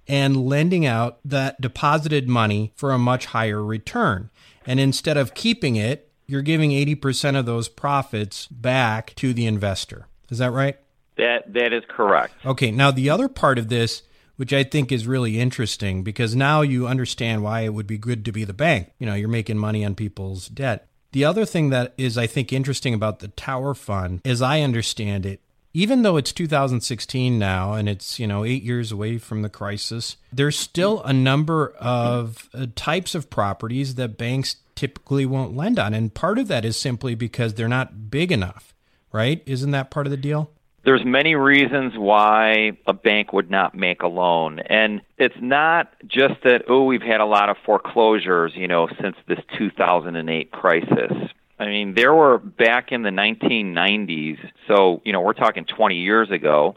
and 0.09 0.49
lending 0.49 0.85
out 0.85 1.21
that 1.25 1.61
deposited 1.61 2.29
money 2.29 2.73
for 2.75 2.91
a 2.91 2.99
much 2.99 3.27
higher 3.27 3.63
return. 3.65 4.31
And 4.67 4.81
instead 4.81 5.17
of 5.17 5.35
keeping 5.35 5.77
it, 5.77 6.11
you're 6.27 6.43
giving 6.43 6.71
80% 6.71 7.39
of 7.39 7.47
those 7.47 7.69
profits 7.69 8.47
back 8.49 9.15
to 9.17 9.33
the 9.33 9.47
investor. 9.47 10.07
Is 10.31 10.39
that 10.39 10.51
right? 10.51 10.79
That 11.17 11.53
that 11.53 11.73
is 11.73 11.85
correct. 11.89 12.35
Okay, 12.45 12.71
now 12.71 12.91
the 12.91 13.11
other 13.11 13.29
part 13.29 13.59
of 13.59 13.69
this 13.69 14.03
which 14.37 14.53
I 14.53 14.65
think 14.65 14.91
is 14.91 15.07
really 15.07 15.39
interesting 15.39 16.03
because 16.03 16.35
now 16.35 16.63
you 16.63 16.87
understand 16.87 17.43
why 17.43 17.61
it 17.61 17.75
would 17.75 17.87
be 17.87 17.99
good 17.99 18.25
to 18.25 18.33
be 18.33 18.45
the 18.45 18.53
bank. 18.53 18.93
You 18.99 19.07
know, 19.07 19.15
you're 19.15 19.29
making 19.29 19.59
money 19.59 19.85
on 19.85 19.95
people's 19.95 20.49
debt. 20.49 20.89
The 21.13 21.25
other 21.25 21.45
thing 21.45 21.71
that 21.71 21.93
is, 21.99 22.17
I 22.17 22.27
think, 22.27 22.53
interesting 22.53 22.95
about 22.95 23.19
the 23.19 23.29
Tower 23.29 23.75
Fund, 23.75 24.23
as 24.25 24.41
I 24.41 24.63
understand 24.63 25.27
it, 25.27 25.41
even 25.75 26.03
though 26.03 26.17
it's 26.17 26.33
2016 26.33 27.39
now 27.39 27.75
and 27.75 27.89
it's, 27.89 28.19
you 28.19 28.27
know, 28.27 28.45
eight 28.45 28.63
years 28.63 28.93
away 28.93 29.19
from 29.19 29.43
the 29.43 29.49
crisis, 29.49 30.17
there's 30.33 30.59
still 30.59 31.03
a 31.03 31.13
number 31.13 31.71
of 31.79 32.49
uh, 32.55 32.67
types 32.75 33.15
of 33.15 33.31
properties 33.31 33.95
that 33.95 34.19
banks 34.19 34.57
typically 34.75 35.27
won't 35.27 35.57
lend 35.57 35.79
on. 35.79 35.95
And 35.95 36.13
part 36.13 36.39
of 36.39 36.49
that 36.49 36.65
is 36.65 36.77
simply 36.77 37.15
because 37.15 37.55
they're 37.55 37.69
not 37.69 38.11
big 38.11 38.33
enough, 38.33 38.75
right? 39.13 39.43
Isn't 39.47 39.71
that 39.71 39.91
part 39.91 40.07
of 40.07 40.11
the 40.11 40.17
deal? 40.17 40.51
There's 40.85 41.05
many 41.05 41.35
reasons 41.35 41.97
why 41.97 42.73
a 42.87 42.93
bank 42.93 43.33
would 43.33 43.51
not 43.51 43.75
make 43.75 44.03
a 44.03 44.09
loan. 44.09 44.59
And 44.61 45.01
it's 45.17 45.37
not 45.41 45.93
just 46.07 46.43
that 46.45 46.65
oh 46.69 46.85
we've 46.85 47.03
had 47.03 47.21
a 47.21 47.27
lot 47.27 47.49
of 47.49 47.57
foreclosures 47.65 48.53
you 48.55 48.69
know 48.69 48.89
since 49.01 49.17
this 49.29 49.39
2008 49.59 50.51
crisis. 50.51 51.13
I 51.59 51.67
mean 51.67 51.95
there 51.95 52.15
were 52.15 52.39
back 52.39 52.91
in 52.93 53.03
the 53.03 53.11
1990s 53.11 54.39
so 54.67 55.01
you 55.05 55.13
know 55.13 55.21
we're 55.21 55.33
talking 55.33 55.65
20 55.65 55.97
years 55.97 56.31
ago 56.31 56.77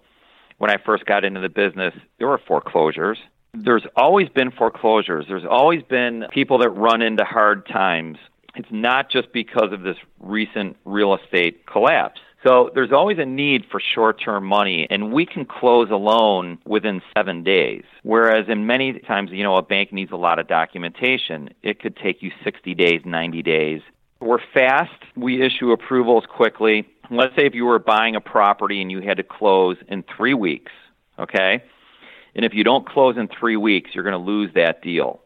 when 0.58 0.70
i 0.70 0.78
first 0.78 1.06
got 1.06 1.26
into 1.26 1.40
the 1.40 1.50
business 1.50 1.94
there 2.20 2.28
were 2.28 2.42
foreclosures. 2.48 3.18
There's 3.58 3.86
always 3.96 4.28
been 4.28 4.52
foreclosures. 4.52 5.26
There's 5.30 5.46
always 5.50 5.82
been 5.82 6.26
people 6.32 6.58
that 6.58 6.72
run 6.72 7.02
into 7.02 7.24
hard 7.24 7.66
times. 7.68 8.18
It's 8.54 8.68
not 8.70 9.10
just 9.10 9.32
because 9.32 9.72
of 9.72 9.82
this 9.82 9.96
recent 10.20 10.76
real 10.84 11.16
estate 11.16 11.66
collapse 11.66 12.20
so 12.46 12.70
there's 12.76 12.92
always 12.92 13.18
a 13.18 13.26
need 13.26 13.66
for 13.72 13.80
short 13.80 14.22
term 14.22 14.46
money, 14.46 14.88
and 14.90 15.12
we 15.12 15.26
can 15.26 15.46
close 15.46 15.90
a 15.90 15.96
loan 15.96 16.60
within 16.66 17.02
seven 17.18 17.44
days. 17.44 17.84
Whereas 18.04 18.46
in 18.48 18.68
many 18.68 19.00
times, 19.00 19.32
you 19.32 19.44
know, 19.44 19.56
a 19.56 19.64
bank 19.64 19.92
needs 19.92 20.12
a 20.12 20.18
lot 20.18 20.38
of 20.38 20.48
documentation. 20.48 21.50
It 21.64 21.80
could 21.80 21.98
take 21.98 22.22
you 22.22 22.32
60 22.44 22.76
days, 22.76 23.02
90 23.04 23.42
days. 23.42 23.82
We're 24.22 24.40
fast. 24.54 24.92
We 25.16 25.42
issue 25.42 25.72
approvals 25.72 26.26
quickly. 26.30 26.88
Let's 27.10 27.36
say 27.36 27.46
if 27.46 27.56
you 27.56 27.66
were 27.66 27.80
buying 27.80 28.16
a 28.16 28.22
property 28.22 28.82
and 28.82 28.92
you 28.92 29.02
had 29.02 29.18
to 29.18 29.24
close 29.24 29.78
in 29.88 30.04
three 30.16 30.34
weeks, 30.34 30.72
okay? 31.18 31.64
And 32.36 32.46
if 32.46 32.54
you 32.54 32.64
don't 32.64 32.88
close 32.88 33.18
in 33.18 33.28
three 33.28 33.58
weeks, 33.58 33.92
you're 33.94 34.04
going 34.04 34.14
to 34.14 34.18
lose 34.18 34.52
that 34.56 34.82
deal. 34.82 35.22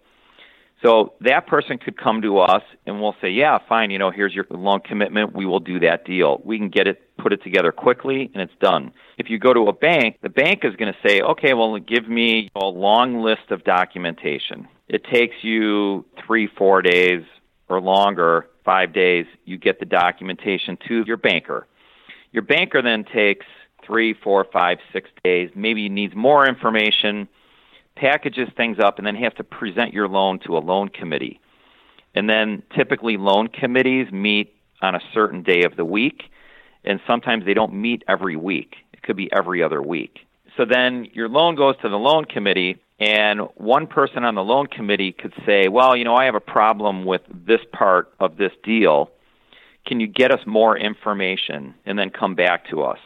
So 0.81 1.13
that 1.21 1.45
person 1.47 1.77
could 1.77 1.97
come 1.97 2.21
to 2.21 2.39
us 2.39 2.63
and 2.85 3.01
we'll 3.01 3.15
say, 3.21 3.29
yeah, 3.29 3.57
fine, 3.67 3.91
you 3.91 3.99
know, 3.99 4.11
here's 4.11 4.33
your 4.33 4.45
loan 4.49 4.79
commitment. 4.79 5.35
We 5.35 5.45
will 5.45 5.59
do 5.59 5.79
that 5.81 6.05
deal. 6.05 6.41
We 6.45 6.57
can 6.57 6.69
get 6.69 6.87
it, 6.87 7.01
put 7.17 7.33
it 7.33 7.43
together 7.43 7.73
quickly, 7.73 8.31
and 8.33 8.41
it's 8.41 8.53
done. 8.61 8.93
If 9.17 9.29
you 9.29 9.39
go 9.39 9.53
to 9.53 9.67
a 9.67 9.73
bank, 9.73 10.17
the 10.21 10.29
bank 10.29 10.61
is 10.63 10.75
going 10.77 10.93
to 10.93 11.07
say, 11.07 11.21
okay, 11.21 11.53
well, 11.53 11.77
give 11.79 12.07
me 12.07 12.49
a 12.55 12.65
long 12.65 13.21
list 13.21 13.51
of 13.51 13.65
documentation. 13.65 14.69
It 14.87 15.03
takes 15.03 15.35
you 15.41 16.05
three, 16.25 16.47
four 16.47 16.81
days 16.81 17.23
or 17.67 17.81
longer, 17.81 18.47
five 18.63 18.93
days, 18.93 19.25
you 19.45 19.57
get 19.57 19.79
the 19.79 19.85
documentation 19.85 20.77
to 20.87 21.03
your 21.05 21.17
banker. 21.17 21.67
Your 22.31 22.43
banker 22.43 22.81
then 22.81 23.03
takes 23.03 23.45
three, 23.85 24.13
four, 24.13 24.45
five, 24.51 24.77
six 24.93 25.09
days, 25.23 25.49
maybe 25.55 25.89
needs 25.89 26.15
more 26.15 26.47
information 26.47 27.27
packages 27.95 28.49
things 28.55 28.77
up, 28.79 28.97
and 28.97 29.05
then 29.07 29.15
have 29.15 29.35
to 29.35 29.43
present 29.43 29.93
your 29.93 30.07
loan 30.07 30.39
to 30.39 30.57
a 30.57 30.59
loan 30.59 30.89
committee. 30.89 31.39
And 32.15 32.29
then 32.29 32.63
typically 32.75 33.17
loan 33.17 33.47
committees 33.47 34.11
meet 34.11 34.55
on 34.81 34.95
a 34.95 35.01
certain 35.13 35.43
day 35.43 35.63
of 35.63 35.75
the 35.75 35.85
week, 35.85 36.23
and 36.83 36.99
sometimes 37.05 37.45
they 37.45 37.53
don't 37.53 37.73
meet 37.73 38.03
every 38.07 38.35
week. 38.35 38.75
It 38.93 39.03
could 39.03 39.17
be 39.17 39.29
every 39.31 39.61
other 39.61 39.81
week. 39.81 40.19
So 40.57 40.65
then 40.65 41.07
your 41.13 41.29
loan 41.29 41.55
goes 41.55 41.75
to 41.81 41.89
the 41.89 41.97
loan 41.97 42.25
committee, 42.25 42.77
and 42.99 43.41
one 43.55 43.87
person 43.87 44.23
on 44.23 44.35
the 44.35 44.43
loan 44.43 44.67
committee 44.67 45.11
could 45.11 45.33
say, 45.45 45.67
Well, 45.67 45.95
you 45.95 46.03
know, 46.03 46.15
I 46.15 46.25
have 46.25 46.35
a 46.35 46.41
problem 46.41 47.05
with 47.05 47.21
this 47.29 47.61
part 47.71 48.11
of 48.19 48.37
this 48.37 48.51
deal. 48.63 49.11
Can 49.85 49.99
you 49.99 50.07
get 50.07 50.31
us 50.31 50.41
more 50.45 50.77
information 50.77 51.73
and 51.85 51.97
then 51.97 52.09
come 52.09 52.35
back 52.35 52.69
to 52.69 52.83
us? 52.83 52.99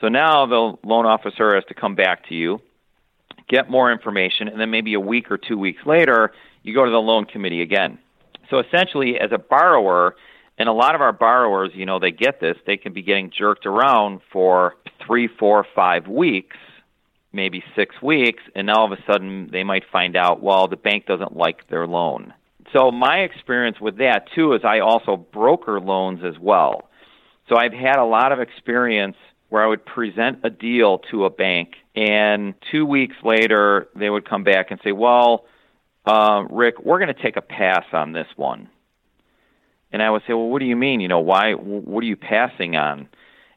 So 0.00 0.08
now 0.08 0.46
the 0.46 0.76
loan 0.82 1.06
officer 1.06 1.54
has 1.54 1.64
to 1.68 1.74
come 1.74 1.94
back 1.94 2.28
to 2.28 2.34
you 2.34 2.60
get 3.54 3.70
more 3.70 3.92
information, 3.92 4.48
and 4.48 4.60
then 4.60 4.70
maybe 4.70 4.94
a 4.94 5.00
week 5.00 5.30
or 5.30 5.38
two 5.38 5.58
weeks 5.58 5.82
later, 5.86 6.32
you 6.62 6.74
go 6.74 6.84
to 6.84 6.90
the 6.90 6.98
loan 6.98 7.24
committee 7.24 7.62
again. 7.62 7.98
So 8.50 8.58
essentially, 8.58 9.18
as 9.20 9.30
a 9.32 9.38
borrower, 9.38 10.16
and 10.58 10.68
a 10.68 10.72
lot 10.72 10.94
of 10.94 11.00
our 11.00 11.12
borrowers, 11.12 11.70
you 11.74 11.86
know, 11.86 11.98
they 11.98 12.10
get 12.10 12.40
this, 12.40 12.56
they 12.66 12.76
can 12.76 12.92
be 12.92 13.02
getting 13.02 13.30
jerked 13.36 13.66
around 13.66 14.20
for 14.32 14.74
three, 15.04 15.28
four, 15.28 15.66
five 15.74 16.06
weeks, 16.06 16.56
maybe 17.32 17.62
six 17.76 18.00
weeks, 18.02 18.42
and 18.54 18.66
now 18.66 18.76
all 18.76 18.92
of 18.92 18.98
a 18.98 19.02
sudden 19.10 19.48
they 19.50 19.64
might 19.64 19.84
find 19.90 20.16
out, 20.16 20.42
well, 20.42 20.68
the 20.68 20.76
bank 20.76 21.06
doesn't 21.06 21.36
like 21.36 21.68
their 21.68 21.86
loan. 21.86 22.32
So 22.72 22.90
my 22.90 23.18
experience 23.18 23.80
with 23.80 23.98
that 23.98 24.26
too 24.34 24.54
is 24.54 24.62
I 24.64 24.80
also 24.80 25.16
broker 25.16 25.80
loans 25.80 26.20
as 26.24 26.38
well. 26.40 26.88
So 27.48 27.56
I've 27.56 27.72
had 27.72 27.98
a 27.98 28.04
lot 28.04 28.32
of 28.32 28.40
experience 28.40 29.16
where 29.48 29.62
I 29.62 29.66
would 29.66 29.84
present 29.84 30.40
a 30.42 30.50
deal 30.50 30.98
to 31.10 31.24
a 31.24 31.30
bank, 31.30 31.74
and 31.94 32.54
two 32.70 32.84
weeks 32.86 33.16
later 33.22 33.88
they 33.94 34.10
would 34.10 34.28
come 34.28 34.44
back 34.44 34.70
and 34.70 34.80
say, 34.82 34.92
"Well, 34.92 35.46
uh, 36.06 36.44
Rick, 36.50 36.80
we're 36.84 36.98
going 36.98 37.14
to 37.14 37.22
take 37.22 37.36
a 37.36 37.42
pass 37.42 37.84
on 37.92 38.12
this 38.12 38.26
one." 38.36 38.68
And 39.92 40.02
I 40.02 40.10
would 40.10 40.22
say, 40.26 40.32
"Well, 40.32 40.48
what 40.48 40.58
do 40.58 40.66
you 40.66 40.76
mean? 40.76 41.00
You 41.00 41.08
know, 41.08 41.20
why? 41.20 41.52
What 41.52 42.02
are 42.02 42.06
you 42.06 42.16
passing 42.16 42.76
on?" 42.76 43.08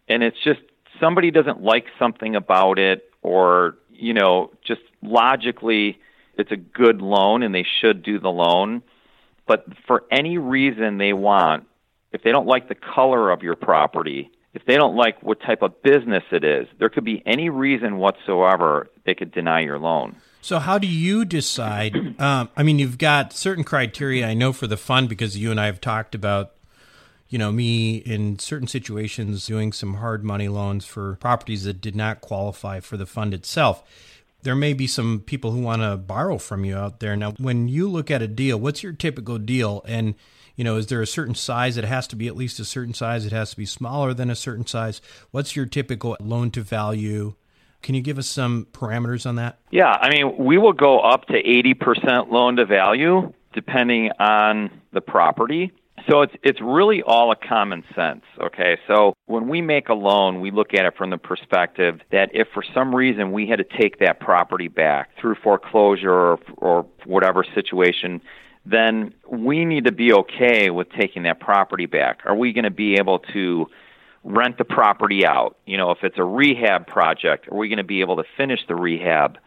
And 0.08 0.24
it's 0.24 0.38
just 0.44 0.62
somebody 1.00 1.32
doesn't 1.32 1.62
like 1.62 1.86
something 1.98 2.36
about 2.36 2.80
it, 2.80 3.12
or 3.22 3.78
you 3.92 4.14
know, 4.14 4.52
just 4.64 4.82
logically, 5.02 6.00
it's 6.38 6.52
a 6.52 6.58
good 6.58 7.02
loan 7.02 7.44
and 7.44 7.54
they 7.54 7.66
should 7.82 8.04
do 8.04 8.20
the 8.20 8.30
loan. 8.30 8.84
But 9.48 9.66
for 9.86 10.04
any 10.12 10.38
reason 10.38 10.98
they 10.98 11.14
want, 11.14 11.66
if 12.12 12.24
they 12.24 12.32
don't 12.32 12.48
like 12.48 12.70
the 12.70 12.76
color 12.76 13.32
of 13.32 13.44
your 13.44 13.56
property, 13.56 14.30
if 14.54 14.66
they 14.66 14.76
don't 14.76 14.96
like 14.96 15.22
what 15.22 15.40
type 15.42 15.62
of 15.62 15.82
business 15.84 16.24
it 16.32 16.44
is, 16.44 16.68
there 16.80 16.90
could 16.90 17.04
be 17.04 17.22
any 17.26 17.50
reason 17.50 17.98
whatsoever 17.98 18.88
they 19.06 19.14
could 19.14 19.32
deny 19.32 19.62
your 19.62 19.78
loan. 19.78 20.16
So, 20.42 20.60
how 20.60 20.78
do 20.78 20.88
you 20.88 21.26
decide? 21.26 21.96
Um, 22.20 22.50
I 22.58 22.64
mean, 22.64 22.80
you've 22.80 22.98
got 22.98 23.32
certain 23.32 23.64
criteria. 23.64 24.28
I 24.28 24.34
know 24.34 24.52
for 24.52 24.66
the 24.66 24.76
fund 24.76 25.08
because 25.08 25.38
you 25.38 25.52
and 25.52 25.60
I 25.60 25.68
have 25.68 25.80
talked 25.80 26.16
about, 26.16 26.54
you 27.30 27.38
know, 27.38 27.52
me 27.52 27.98
in 27.98 28.40
certain 28.40 28.68
situations 28.68 29.46
doing 29.46 29.72
some 29.72 29.96
hard 29.96 30.24
money 30.24 30.48
loans 30.48 30.84
for 30.84 31.18
properties 31.18 31.66
that 31.66 31.80
did 31.80 31.96
not 31.96 32.22
qualify 32.22 32.80
for 32.80 32.98
the 32.98 33.06
fund 33.06 33.36
itself. 33.36 33.84
There 34.42 34.56
may 34.56 34.74
be 34.74 34.88
some 34.88 35.20
people 35.20 35.52
who 35.52 35.62
want 35.62 35.84
to 35.84 35.96
borrow 35.96 36.40
from 36.40 36.66
you 36.66 36.76
out 36.76 37.00
there. 37.00 37.16
Now, 37.16 37.34
when 37.34 37.68
you 37.68 37.88
look 37.88 38.10
at 38.10 38.24
a 38.24 38.28
deal, 38.28 38.60
what's 38.60 38.82
your 38.82 38.94
typical 38.94 39.38
deal? 39.38 39.84
And 39.88 40.16
you 40.58 40.64
know, 40.64 40.76
is 40.76 40.88
there 40.88 41.02
a 41.02 41.08
certain 41.08 41.36
size? 41.36 41.78
It 41.78 41.86
has 41.86 42.08
to 42.08 42.18
be 42.18 42.28
at 42.28 42.36
least 42.36 42.60
a 42.60 42.66
certain 42.66 42.94
size. 42.94 43.26
It 43.26 43.32
has 43.32 43.52
to 43.52 43.58
be 43.58 43.66
smaller 43.66 44.14
than 44.14 44.30
a 44.30 44.36
certain 44.36 44.66
size. 44.66 45.00
What's 45.32 45.56
your 45.56 45.68
typical 45.68 46.18
loan 46.20 46.52
to 46.52 46.62
value? 46.62 47.36
Can 47.84 47.94
you 47.94 48.02
give 48.02 48.18
us 48.18 48.28
some 48.28 48.68
parameters 48.74 49.26
on 49.28 49.36
that? 49.36 49.60
Yeah, 49.72 49.92
I 49.92 50.10
mean, 50.10 50.36
we 50.38 50.58
will 50.58 50.74
go 50.74 51.00
up 51.00 51.28
to 51.28 51.42
80% 51.42 52.32
loan 52.32 52.58
to 52.58 52.66
value 52.66 53.32
depending 53.54 54.12
on 54.20 54.82
the 54.92 55.02
property. 55.02 55.72
So 56.10 56.22
it's 56.22 56.34
it's 56.44 56.62
really 56.62 57.02
all 57.02 57.32
a 57.32 57.36
common 57.36 57.84
sense, 57.96 58.24
okay? 58.40 58.78
So 58.88 59.14
when 59.26 59.48
we 59.48 59.62
make 59.62 59.90
a 59.90 59.94
loan, 59.94 60.42
we 60.42 60.52
look 60.52 60.74
at 60.74 60.86
it 60.86 60.96
from 60.96 61.10
the 61.10 61.18
perspective 61.18 62.00
that 62.12 62.30
if 62.34 62.48
for 62.54 62.64
some 62.74 62.96
reason 62.96 63.32
we 63.32 63.48
had 63.48 63.58
to 63.58 63.66
take 63.78 64.00
that 64.00 64.20
property 64.20 64.68
back 64.68 65.10
through 65.20 65.36
foreclosure 65.44 66.12
or, 66.12 66.40
or 66.58 66.86
whatever 67.06 67.44
situation, 67.56 68.22
then 68.70 69.14
we 69.30 69.64
need 69.66 69.86
to 69.86 69.92
be 69.92 70.12
okay 70.12 70.70
with 70.70 70.88
taking 71.00 71.24
that 71.24 71.40
property 71.40 71.86
back. 71.86 72.20
Are 72.26 72.36
we 72.36 72.52
going 72.52 72.66
to 72.66 72.72
be 72.72 72.96
able 72.96 73.20
to 73.34 73.68
rent 74.24 74.58
the 74.58 74.66
property 74.66 75.26
out? 75.26 75.58
You 75.66 75.78
know, 75.78 75.92
if 75.92 76.00
it's 76.04 76.18
a 76.18 76.24
rehab 76.24 76.86
project, 76.88 77.48
are 77.50 77.56
we 77.56 77.70
going 77.70 77.78
to 77.78 77.86
be 77.86 78.02
able 78.02 78.18
to 78.18 78.24
finish 78.36 78.60
the 78.68 78.76
rehab? 78.76 79.38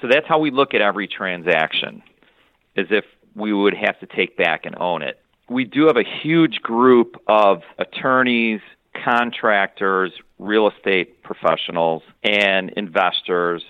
So 0.00 0.08
that's 0.10 0.26
how 0.26 0.40
we 0.40 0.50
look 0.50 0.74
at 0.74 0.80
every 0.80 1.06
transaction, 1.06 2.02
as 2.76 2.86
if 2.90 3.04
we 3.36 3.52
would 3.52 3.74
have 3.74 3.98
to 4.00 4.06
take 4.06 4.36
back 4.36 4.66
and 4.66 4.76
own 4.78 5.02
it. 5.02 5.20
We 5.48 5.64
do 5.64 5.86
have 5.86 5.96
a 5.96 6.04
huge 6.22 6.60
group 6.62 7.16
of 7.28 7.62
attorneys, 7.78 8.60
contractors, 9.04 10.12
real 10.38 10.68
estate 10.68 11.22
professionals, 11.22 12.02
and 12.24 12.70
investors. 12.70 13.62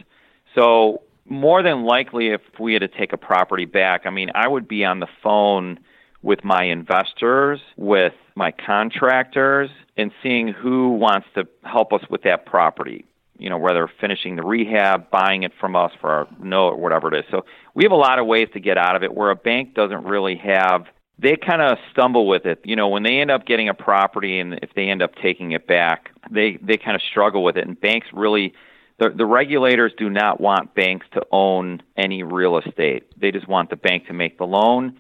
So, 0.54 1.02
more 1.26 1.62
than 1.62 1.84
likely, 1.84 2.28
if 2.28 2.40
we 2.58 2.72
had 2.72 2.80
to 2.82 2.88
take 2.88 3.12
a 3.12 3.16
property 3.16 3.64
back, 3.64 4.02
I 4.04 4.10
mean, 4.10 4.30
I 4.34 4.46
would 4.48 4.68
be 4.68 4.84
on 4.84 5.00
the 5.00 5.06
phone 5.22 5.80
with 6.22 6.44
my 6.44 6.64
investors, 6.64 7.60
with 7.76 8.14
my 8.34 8.50
contractors, 8.50 9.70
and 9.96 10.10
seeing 10.22 10.48
who 10.48 10.90
wants 10.90 11.26
to 11.34 11.46
help 11.62 11.92
us 11.92 12.02
with 12.10 12.22
that 12.22 12.46
property. 12.46 13.04
You 13.36 13.50
know, 13.50 13.58
whether 13.58 13.88
finishing 14.00 14.36
the 14.36 14.42
rehab, 14.42 15.10
buying 15.10 15.42
it 15.42 15.52
from 15.58 15.74
us 15.74 15.90
for 16.00 16.08
our 16.10 16.28
note, 16.40 16.70
or 16.70 16.76
whatever 16.76 17.12
it 17.12 17.18
is. 17.18 17.24
So 17.30 17.44
we 17.74 17.82
have 17.84 17.92
a 17.92 17.96
lot 17.96 18.18
of 18.18 18.26
ways 18.26 18.48
to 18.52 18.60
get 18.60 18.78
out 18.78 18.94
of 18.94 19.02
it 19.02 19.12
where 19.12 19.30
a 19.30 19.36
bank 19.36 19.74
doesn't 19.74 20.04
really 20.04 20.36
have 20.36 20.86
they 21.18 21.36
kind 21.36 21.62
of 21.62 21.78
stumble 21.92 22.26
with 22.26 22.44
it. 22.44 22.60
You 22.64 22.76
know, 22.76 22.88
when 22.88 23.02
they 23.02 23.20
end 23.20 23.30
up 23.30 23.46
getting 23.46 23.68
a 23.68 23.74
property 23.74 24.40
and 24.40 24.54
if 24.62 24.70
they 24.74 24.88
end 24.88 25.02
up 25.02 25.14
taking 25.22 25.52
it 25.52 25.66
back, 25.66 26.10
they 26.30 26.58
they 26.60 26.76
kind 26.76 26.96
of 26.96 27.02
struggle 27.02 27.44
with 27.44 27.56
it. 27.56 27.66
And 27.66 27.80
banks 27.80 28.08
really, 28.12 28.52
the 28.98 29.10
the 29.10 29.26
regulators 29.26 29.92
do 29.98 30.08
not 30.08 30.40
want 30.40 30.74
banks 30.74 31.06
to 31.12 31.22
own 31.30 31.82
any 31.96 32.22
real 32.22 32.58
estate. 32.58 33.08
They 33.18 33.32
just 33.32 33.48
want 33.48 33.70
the 33.70 33.76
bank 33.76 34.06
to 34.06 34.12
make 34.12 34.38
the 34.38 34.46
loan. 34.46 34.98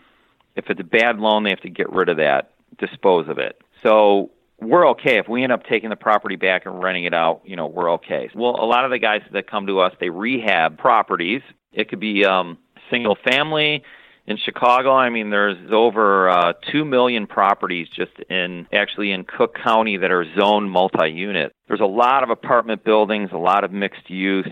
If 0.56 0.66
it's 0.68 0.80
a 0.80 0.84
bad 0.84 1.18
loan, 1.18 1.44
they 1.44 1.50
have 1.50 1.60
to 1.60 1.70
get 1.70 1.90
rid 1.90 2.08
of 2.08 2.18
that, 2.18 2.52
dispose 2.78 3.28
of 3.28 3.38
it. 3.38 3.60
So 3.82 4.30
we're 4.60 4.88
okay 4.90 5.18
if 5.18 5.28
we 5.28 5.42
end 5.42 5.52
up 5.52 5.64
taking 5.64 5.90
the 5.90 5.96
property 5.96 6.36
back 6.36 6.66
and 6.66 6.82
renting 6.82 7.04
it 7.04 7.14
out. 7.14 7.42
You 7.44 7.56
know, 7.56 7.66
we're 7.66 7.92
okay. 7.94 8.30
Well, 8.34 8.56
a 8.58 8.66
lot 8.66 8.84
of 8.84 8.90
the 8.90 8.98
guys 8.98 9.22
that 9.32 9.50
come 9.50 9.66
to 9.66 9.80
us, 9.80 9.92
they 10.00 10.10
rehab 10.10 10.78
properties. 10.78 11.42
It 11.72 11.88
could 11.88 12.00
be 12.00 12.24
um, 12.24 12.58
single 12.90 13.16
family 13.28 13.82
in 14.26 14.38
Chicago, 14.38 14.92
I 14.92 15.10
mean, 15.10 15.30
there's 15.30 15.58
over 15.70 16.30
uh, 16.30 16.54
2 16.72 16.84
million 16.84 17.26
properties 17.26 17.88
just 17.94 18.12
in 18.30 18.66
actually 18.72 19.12
in 19.12 19.24
Cook 19.24 19.54
County 19.62 19.98
that 19.98 20.10
are 20.10 20.24
zoned 20.38 20.70
multi 20.70 21.10
unit. 21.10 21.54
There's 21.68 21.80
a 21.80 21.86
lot 21.86 22.22
of 22.22 22.30
apartment 22.30 22.84
buildings, 22.84 23.30
a 23.32 23.38
lot 23.38 23.64
of 23.64 23.72
mixed 23.72 24.08
use. 24.08 24.48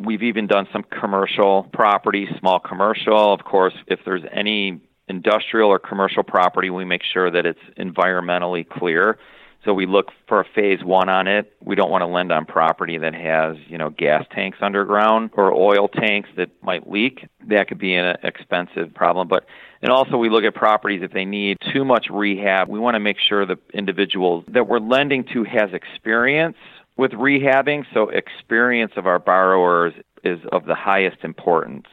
We've 0.00 0.22
even 0.24 0.48
done 0.48 0.66
some 0.72 0.82
commercial 0.82 1.68
properties, 1.72 2.28
small 2.40 2.58
commercial. 2.58 3.32
Of 3.32 3.44
course, 3.44 3.74
if 3.86 4.00
there's 4.04 4.24
any 4.32 4.80
industrial 5.08 5.70
or 5.70 5.78
commercial 5.78 6.24
property, 6.24 6.70
we 6.70 6.84
make 6.84 7.02
sure 7.04 7.30
that 7.30 7.46
it's 7.46 7.60
environmentally 7.78 8.68
clear. 8.68 9.18
So 9.64 9.72
we 9.72 9.86
look 9.86 10.10
for 10.28 10.40
a 10.40 10.44
phase 10.44 10.84
one 10.84 11.08
on 11.08 11.26
it. 11.26 11.52
We 11.62 11.74
don't 11.74 11.90
want 11.90 12.02
to 12.02 12.06
lend 12.06 12.32
on 12.32 12.44
property 12.44 12.98
that 12.98 13.14
has, 13.14 13.56
you 13.66 13.78
know, 13.78 13.88
gas 13.88 14.24
tanks 14.30 14.58
underground 14.60 15.30
or 15.32 15.52
oil 15.52 15.88
tanks 15.88 16.28
that 16.36 16.50
might 16.62 16.90
leak. 16.90 17.26
That 17.48 17.68
could 17.68 17.78
be 17.78 17.94
an 17.94 18.16
expensive 18.22 18.92
problem. 18.94 19.26
But 19.28 19.46
and 19.80 19.90
also 19.90 20.18
we 20.18 20.28
look 20.28 20.44
at 20.44 20.54
properties 20.54 21.02
if 21.02 21.12
they 21.12 21.24
need 21.24 21.58
too 21.72 21.84
much 21.84 22.08
rehab. 22.10 22.68
We 22.68 22.78
want 22.78 22.94
to 22.94 23.00
make 23.00 23.18
sure 23.18 23.46
the 23.46 23.58
individual 23.72 24.44
that 24.48 24.68
we're 24.68 24.80
lending 24.80 25.24
to 25.32 25.44
has 25.44 25.72
experience 25.72 26.56
with 26.96 27.12
rehabbing. 27.12 27.84
So 27.94 28.10
experience 28.10 28.92
of 28.96 29.06
our 29.06 29.18
borrowers 29.18 29.94
is 30.22 30.40
of 30.52 30.66
the 30.66 30.74
highest 30.74 31.18
importance. 31.22 31.86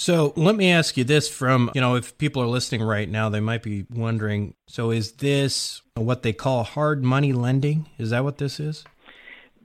So 0.00 0.32
let 0.36 0.54
me 0.54 0.70
ask 0.70 0.96
you 0.96 1.02
this 1.02 1.28
from, 1.28 1.72
you 1.74 1.80
know, 1.80 1.96
if 1.96 2.16
people 2.18 2.40
are 2.40 2.46
listening 2.46 2.82
right 2.82 3.08
now, 3.08 3.28
they 3.30 3.40
might 3.40 3.64
be 3.64 3.84
wondering 3.90 4.54
so 4.68 4.92
is 4.92 5.10
this 5.14 5.82
what 5.96 6.22
they 6.22 6.32
call 6.32 6.62
hard 6.62 7.02
money 7.02 7.32
lending? 7.32 7.88
Is 7.98 8.10
that 8.10 8.22
what 8.22 8.38
this 8.38 8.60
is? 8.60 8.84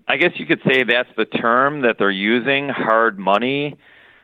I 0.08 0.18
guess 0.18 0.32
you 0.38 0.48
could 0.48 0.62
say 0.68 0.86
that's 0.86 1.10
the 1.18 1.26
term 1.26 1.82
that 1.82 1.98
they're 2.00 2.10
using, 2.10 2.68
hard 2.68 3.20
money. 3.20 3.78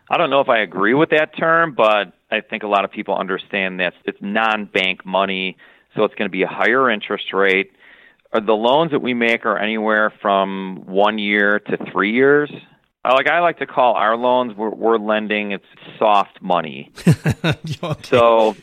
I 0.10 0.18
don't 0.18 0.32
know 0.32 0.42
if 0.42 0.50
I 0.50 0.62
agree 0.62 0.96
with 0.96 1.12
that 1.12 1.38
term, 1.38 1.76
but 1.76 2.12
I 2.32 2.42
think 2.42 2.64
a 2.64 2.68
lot 2.68 2.86
of 2.86 2.92
people 2.92 3.16
understand 3.16 3.80
that 3.80 3.94
it's 4.04 4.18
non 4.20 4.66
bank 4.66 5.06
money, 5.06 5.58
so 5.96 6.06
it's 6.06 6.16
going 6.16 6.28
to 6.28 6.32
be 6.32 6.42
a 6.42 6.48
higher 6.48 6.90
interest 6.90 7.34
rate. 7.34 7.72
The 8.34 8.54
loans 8.54 8.90
that 8.94 9.04
we 9.04 9.14
make 9.14 9.46
are 9.46 9.60
anywhere 9.60 10.12
from 10.24 10.88
one 10.88 11.20
year 11.20 11.60
to 11.60 11.78
three 11.92 12.14
years. 12.14 12.50
Like 13.04 13.28
I 13.28 13.40
like 13.40 13.60
to 13.60 13.66
call 13.66 13.96
our 13.96 14.18
loans, 14.18 14.56
we're, 14.56 14.70
we're 14.70 14.98
lending. 14.98 15.52
It's 15.52 15.66
soft 15.98 16.42
money. 16.42 16.92
okay. 17.44 17.58
So 18.04 18.56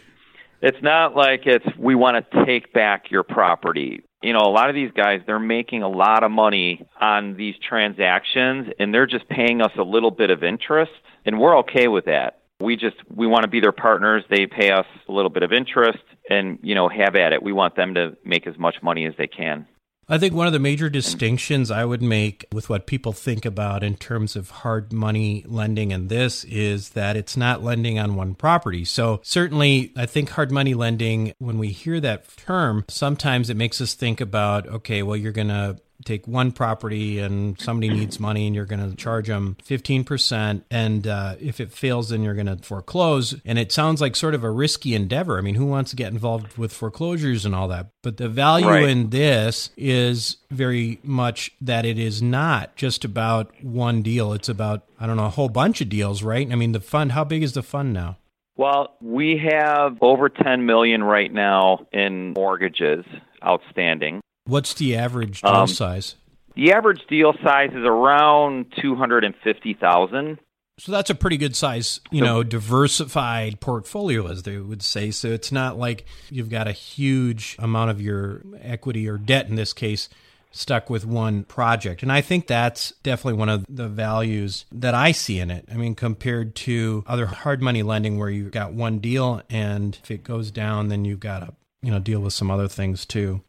it's 0.60 0.82
not 0.82 1.16
like 1.16 1.46
it's 1.46 1.66
we 1.78 1.94
want 1.94 2.30
to 2.30 2.44
take 2.44 2.72
back 2.72 3.10
your 3.10 3.22
property. 3.22 4.02
You 4.22 4.32
know, 4.32 4.40
a 4.40 4.50
lot 4.50 4.68
of 4.68 4.74
these 4.74 4.90
guys 4.92 5.20
they're 5.26 5.38
making 5.38 5.82
a 5.82 5.88
lot 5.88 6.22
of 6.22 6.30
money 6.30 6.86
on 7.00 7.36
these 7.36 7.54
transactions, 7.66 8.72
and 8.78 8.92
they're 8.92 9.06
just 9.06 9.28
paying 9.28 9.62
us 9.62 9.72
a 9.78 9.82
little 9.82 10.10
bit 10.10 10.30
of 10.30 10.42
interest, 10.42 10.92
and 11.24 11.38
we're 11.38 11.58
okay 11.58 11.88
with 11.88 12.06
that. 12.06 12.40
We 12.60 12.76
just 12.76 12.96
we 13.14 13.26
want 13.26 13.42
to 13.42 13.48
be 13.48 13.60
their 13.60 13.72
partners. 13.72 14.24
They 14.30 14.46
pay 14.46 14.70
us 14.70 14.86
a 15.08 15.12
little 15.12 15.30
bit 15.30 15.42
of 15.42 15.52
interest, 15.52 16.02
and 16.28 16.58
you 16.62 16.74
know, 16.74 16.88
have 16.88 17.16
at 17.16 17.32
it. 17.32 17.42
We 17.42 17.52
want 17.52 17.76
them 17.76 17.94
to 17.94 18.16
make 18.24 18.46
as 18.46 18.58
much 18.58 18.76
money 18.82 19.06
as 19.06 19.14
they 19.16 19.26
can. 19.26 19.66
I 20.08 20.18
think 20.18 20.34
one 20.34 20.46
of 20.46 20.52
the 20.52 20.60
major 20.60 20.88
distinctions 20.88 21.68
I 21.68 21.84
would 21.84 22.02
make 22.02 22.46
with 22.52 22.68
what 22.68 22.86
people 22.86 23.12
think 23.12 23.44
about 23.44 23.82
in 23.82 23.96
terms 23.96 24.36
of 24.36 24.50
hard 24.50 24.92
money 24.92 25.42
lending 25.48 25.92
and 25.92 26.08
this 26.08 26.44
is 26.44 26.90
that 26.90 27.16
it's 27.16 27.36
not 27.36 27.64
lending 27.64 27.98
on 27.98 28.14
one 28.14 28.34
property. 28.36 28.84
So, 28.84 29.20
certainly, 29.24 29.92
I 29.96 30.06
think 30.06 30.30
hard 30.30 30.52
money 30.52 30.74
lending, 30.74 31.32
when 31.38 31.58
we 31.58 31.68
hear 31.68 31.98
that 32.00 32.24
term, 32.36 32.84
sometimes 32.88 33.50
it 33.50 33.56
makes 33.56 33.80
us 33.80 33.94
think 33.94 34.20
about 34.20 34.68
okay, 34.68 35.02
well, 35.02 35.16
you're 35.16 35.32
going 35.32 35.48
to 35.48 35.78
take 36.04 36.26
one 36.26 36.52
property 36.52 37.18
and 37.18 37.60
somebody 37.60 37.88
needs 37.88 38.20
money 38.20 38.46
and 38.46 38.54
you're 38.54 38.66
going 38.66 38.90
to 38.90 38.96
charge 38.96 39.28
them 39.28 39.56
15% 39.64 40.62
and 40.70 41.06
uh, 41.06 41.36
if 41.40 41.60
it 41.60 41.72
fails 41.72 42.10
then 42.10 42.22
you're 42.22 42.34
going 42.34 42.46
to 42.46 42.56
foreclose. 42.56 43.34
And 43.44 43.58
it 43.58 43.72
sounds 43.72 44.00
like 44.00 44.16
sort 44.16 44.34
of 44.34 44.44
a 44.44 44.50
risky 44.50 44.94
endeavor. 44.94 45.38
I 45.38 45.40
mean 45.40 45.54
who 45.54 45.66
wants 45.66 45.90
to 45.90 45.96
get 45.96 46.12
involved 46.12 46.56
with 46.58 46.72
foreclosures 46.72 47.44
and 47.44 47.54
all 47.54 47.68
that? 47.68 47.88
But 48.02 48.16
the 48.16 48.28
value 48.28 48.68
right. 48.68 48.88
in 48.88 49.10
this 49.10 49.70
is 49.76 50.36
very 50.50 50.98
much 51.02 51.52
that 51.60 51.84
it 51.84 51.98
is 51.98 52.22
not 52.22 52.76
just 52.76 53.04
about 53.04 53.52
one 53.62 54.02
deal. 54.02 54.32
It's 54.32 54.48
about 54.48 54.84
i 54.98 55.06
don't 55.06 55.16
know 55.16 55.26
a 55.26 55.30
whole 55.30 55.48
bunch 55.48 55.80
of 55.80 55.88
deals 55.88 56.22
right? 56.22 56.50
I 56.50 56.54
mean 56.54 56.72
the 56.72 56.80
fund 56.80 57.12
how 57.12 57.24
big 57.24 57.42
is 57.42 57.52
the 57.52 57.62
fund 57.62 57.92
now? 57.92 58.16
Well, 58.56 58.96
we 59.02 59.38
have 59.50 59.98
over 60.00 60.30
10 60.30 60.64
million 60.64 61.04
right 61.04 61.30
now 61.30 61.86
in 61.92 62.32
mortgages 62.32 63.04
outstanding. 63.44 64.20
What's 64.46 64.74
the 64.74 64.96
average 64.96 65.42
deal 65.42 65.50
um, 65.50 65.68
size? 65.68 66.16
The 66.54 66.72
average 66.72 67.02
deal 67.08 67.34
size 67.44 67.70
is 67.70 67.84
around 67.84 68.72
two 68.80 68.96
hundred 68.96 69.24
and 69.24 69.34
fifty 69.44 69.74
thousand. 69.74 70.38
So 70.78 70.92
that's 70.92 71.08
a 71.08 71.14
pretty 71.14 71.38
good 71.38 71.56
size, 71.56 72.00
you 72.10 72.22
know, 72.22 72.42
diversified 72.42 73.60
portfolio, 73.60 74.26
as 74.28 74.42
they 74.42 74.58
would 74.58 74.82
say. 74.82 75.10
So 75.10 75.28
it's 75.28 75.50
not 75.50 75.78
like 75.78 76.04
you've 76.30 76.50
got 76.50 76.68
a 76.68 76.72
huge 76.72 77.56
amount 77.58 77.90
of 77.90 78.00
your 78.00 78.42
equity 78.60 79.08
or 79.08 79.16
debt 79.16 79.48
in 79.48 79.54
this 79.54 79.72
case 79.72 80.10
stuck 80.50 80.90
with 80.90 81.06
one 81.06 81.44
project. 81.44 82.02
And 82.02 82.12
I 82.12 82.20
think 82.20 82.46
that's 82.46 82.92
definitely 83.02 83.38
one 83.38 83.48
of 83.48 83.64
the 83.68 83.88
values 83.88 84.66
that 84.72 84.94
I 84.94 85.12
see 85.12 85.38
in 85.38 85.50
it. 85.50 85.66
I 85.70 85.76
mean, 85.76 85.94
compared 85.94 86.54
to 86.56 87.04
other 87.06 87.26
hard 87.26 87.62
money 87.62 87.82
lending 87.82 88.18
where 88.18 88.30
you've 88.30 88.52
got 88.52 88.72
one 88.72 88.98
deal 88.98 89.42
and 89.48 89.98
if 90.02 90.10
it 90.10 90.24
goes 90.24 90.50
down, 90.50 90.88
then 90.88 91.04
you've 91.04 91.20
got 91.20 91.40
to, 91.40 91.54
you 91.82 91.90
know, 91.90 91.98
deal 91.98 92.20
with 92.20 92.32
some 92.32 92.50
other 92.50 92.68
things 92.68 93.04
too. 93.04 93.42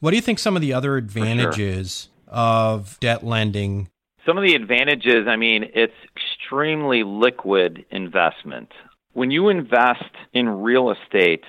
What 0.00 0.10
do 0.10 0.16
you 0.16 0.22
think 0.22 0.38
some 0.38 0.54
of 0.54 0.62
the 0.62 0.72
other 0.72 0.96
advantages 0.96 2.08
sure. 2.26 2.34
of 2.34 3.00
debt 3.00 3.24
lending? 3.24 3.88
Some 4.24 4.38
of 4.38 4.44
the 4.44 4.54
advantages, 4.54 5.26
I 5.26 5.36
mean, 5.36 5.64
it's 5.74 5.94
extremely 6.16 7.02
liquid 7.02 7.84
investment. 7.90 8.70
When 9.14 9.30
you 9.30 9.48
invest 9.48 10.04
in 10.32 10.48
real 10.48 10.92
estate, 10.92 11.42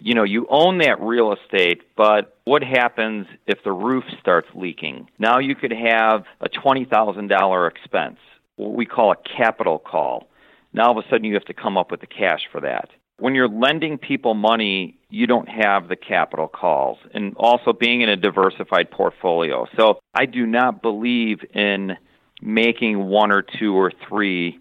you 0.00 0.14
know, 0.14 0.22
you 0.22 0.46
own 0.50 0.78
that 0.78 1.00
real 1.00 1.32
estate, 1.32 1.82
but 1.96 2.38
what 2.44 2.62
happens 2.62 3.26
if 3.46 3.64
the 3.64 3.72
roof 3.72 4.04
starts 4.20 4.48
leaking? 4.54 5.08
Now 5.18 5.38
you 5.38 5.56
could 5.56 5.72
have 5.72 6.24
a 6.40 6.48
$20,000 6.48 7.70
expense, 7.70 8.18
what 8.54 8.74
we 8.74 8.86
call 8.86 9.12
a 9.12 9.16
capital 9.36 9.80
call. 9.80 10.28
Now 10.72 10.88
all 10.88 10.98
of 10.98 11.04
a 11.04 11.08
sudden 11.08 11.24
you 11.24 11.34
have 11.34 11.46
to 11.46 11.54
come 11.54 11.76
up 11.76 11.90
with 11.90 12.00
the 12.00 12.06
cash 12.06 12.42
for 12.52 12.60
that. 12.60 12.90
When 13.18 13.34
you're 13.34 13.48
lending 13.48 13.96
people 13.98 14.34
money, 14.34 14.98
you 15.08 15.26
don't 15.26 15.48
have 15.48 15.88
the 15.88 15.96
capital 15.96 16.48
calls 16.48 16.98
and 17.14 17.34
also 17.36 17.72
being 17.72 18.02
in 18.02 18.08
a 18.08 18.16
diversified 18.16 18.90
portfolio. 18.90 19.66
So 19.78 20.00
I 20.14 20.26
do 20.26 20.46
not 20.46 20.82
believe 20.82 21.38
in 21.54 21.96
making 22.42 23.06
one 23.06 23.32
or 23.32 23.42
two 23.42 23.74
or 23.74 23.92
three 24.08 24.60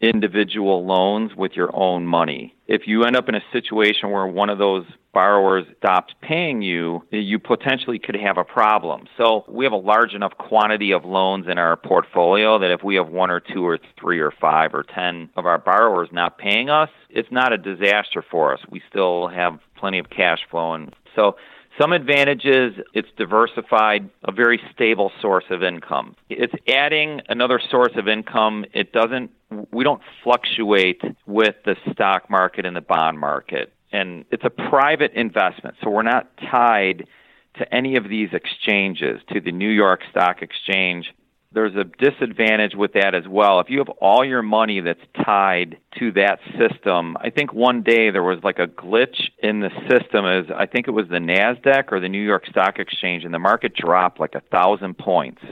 individual 0.00 0.86
loans 0.86 1.34
with 1.36 1.52
your 1.52 1.74
own 1.74 2.06
money. 2.06 2.54
If 2.66 2.82
you 2.86 3.04
end 3.04 3.16
up 3.16 3.28
in 3.28 3.34
a 3.34 3.42
situation 3.52 4.10
where 4.10 4.26
one 4.26 4.50
of 4.50 4.58
those 4.58 4.84
borrowers 5.12 5.64
stops 5.78 6.14
paying 6.22 6.62
you, 6.62 7.02
you 7.10 7.38
potentially 7.38 7.98
could 7.98 8.14
have 8.14 8.38
a 8.38 8.44
problem. 8.44 9.06
So 9.16 9.44
we 9.48 9.64
have 9.64 9.72
a 9.72 9.76
large 9.76 10.14
enough 10.14 10.32
quantity 10.38 10.92
of 10.92 11.04
loans 11.04 11.46
in 11.48 11.58
our 11.58 11.76
portfolio 11.76 12.58
that 12.60 12.70
if 12.70 12.84
we 12.84 12.94
have 12.96 13.08
one 13.08 13.30
or 13.30 13.40
two 13.40 13.66
or 13.66 13.78
three 13.98 14.20
or 14.20 14.30
five 14.30 14.74
or 14.74 14.84
ten 14.84 15.30
of 15.36 15.46
our 15.46 15.58
borrowers 15.58 16.10
not 16.12 16.38
paying 16.38 16.70
us, 16.70 16.90
it's 17.10 17.32
not 17.32 17.52
a 17.52 17.58
disaster 17.58 18.24
for 18.30 18.52
us. 18.52 18.60
We 18.70 18.82
still 18.88 19.28
have 19.28 19.58
plenty 19.76 19.98
of 19.98 20.10
cash 20.10 20.40
flow 20.50 20.74
and 20.74 20.94
so 21.16 21.36
Some 21.80 21.92
advantages, 21.92 22.74
it's 22.92 23.08
diversified, 23.16 24.10
a 24.24 24.32
very 24.32 24.60
stable 24.74 25.12
source 25.22 25.44
of 25.50 25.62
income. 25.62 26.16
It's 26.28 26.54
adding 26.66 27.20
another 27.28 27.60
source 27.70 27.92
of 27.94 28.08
income. 28.08 28.64
It 28.72 28.92
doesn't, 28.92 29.30
we 29.70 29.84
don't 29.84 30.02
fluctuate 30.24 31.00
with 31.26 31.54
the 31.64 31.76
stock 31.92 32.28
market 32.28 32.66
and 32.66 32.74
the 32.74 32.80
bond 32.80 33.20
market. 33.20 33.72
And 33.92 34.24
it's 34.32 34.44
a 34.44 34.50
private 34.50 35.12
investment, 35.12 35.76
so 35.82 35.88
we're 35.90 36.02
not 36.02 36.36
tied 36.50 37.06
to 37.58 37.74
any 37.74 37.96
of 37.96 38.08
these 38.08 38.30
exchanges, 38.32 39.20
to 39.32 39.40
the 39.40 39.52
New 39.52 39.70
York 39.70 40.00
Stock 40.10 40.42
Exchange 40.42 41.14
there's 41.58 41.74
a 41.74 41.82
disadvantage 41.82 42.76
with 42.76 42.92
that 42.92 43.16
as 43.16 43.26
well. 43.26 43.58
If 43.58 43.68
you 43.68 43.78
have 43.78 43.88
all 44.00 44.24
your 44.24 44.42
money 44.42 44.80
that's 44.80 45.00
tied 45.24 45.78
to 45.98 46.12
that 46.12 46.38
system, 46.56 47.16
I 47.20 47.30
think 47.30 47.52
one 47.52 47.82
day 47.82 48.10
there 48.10 48.22
was 48.22 48.38
like 48.44 48.60
a 48.60 48.68
glitch 48.68 49.18
in 49.42 49.58
the 49.58 49.70
system 49.90 50.24
as 50.24 50.44
I 50.56 50.66
think 50.66 50.86
it 50.86 50.92
was 50.92 51.08
the 51.08 51.16
Nasdaq 51.16 51.90
or 51.90 51.98
the 51.98 52.08
New 52.08 52.22
York 52.22 52.46
Stock 52.46 52.78
Exchange 52.78 53.24
and 53.24 53.34
the 53.34 53.40
market 53.40 53.74
dropped 53.74 54.20
like 54.20 54.36
a 54.36 54.40
thousand 54.52 54.98
points. 54.98 55.42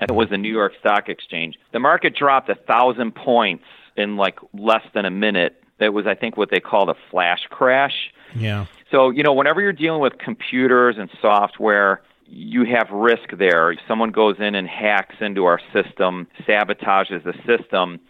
And 0.00 0.10
it 0.10 0.14
was 0.14 0.30
the 0.30 0.38
New 0.38 0.50
York 0.50 0.72
Stock 0.80 1.10
Exchange. 1.10 1.56
The 1.74 1.78
market 1.78 2.16
dropped 2.16 2.48
a 2.48 2.54
thousand 2.54 3.14
points 3.14 3.64
in 3.98 4.16
like 4.16 4.38
less 4.54 4.84
than 4.94 5.04
a 5.04 5.10
minute. 5.10 5.62
It 5.78 5.90
was 5.90 6.06
I 6.06 6.14
think 6.14 6.38
what 6.38 6.50
they 6.50 6.60
called 6.60 6.88
a 6.88 6.96
flash 7.10 7.40
crash. 7.50 8.14
Yeah. 8.34 8.64
So, 8.90 9.10
you 9.10 9.22
know, 9.22 9.34
whenever 9.34 9.60
you're 9.60 9.74
dealing 9.74 10.00
with 10.00 10.16
computers 10.16 10.96
and 10.98 11.10
software, 11.20 12.00
you 12.26 12.64
have 12.64 12.90
risk 12.90 13.36
there. 13.38 13.72
If 13.72 13.80
someone 13.86 14.10
goes 14.10 14.36
in 14.38 14.54
and 14.54 14.68
hacks 14.68 15.16
into 15.20 15.44
our 15.44 15.60
system, 15.72 16.26
sabotages 16.48 17.22
the 17.24 17.34
system, 17.46 18.00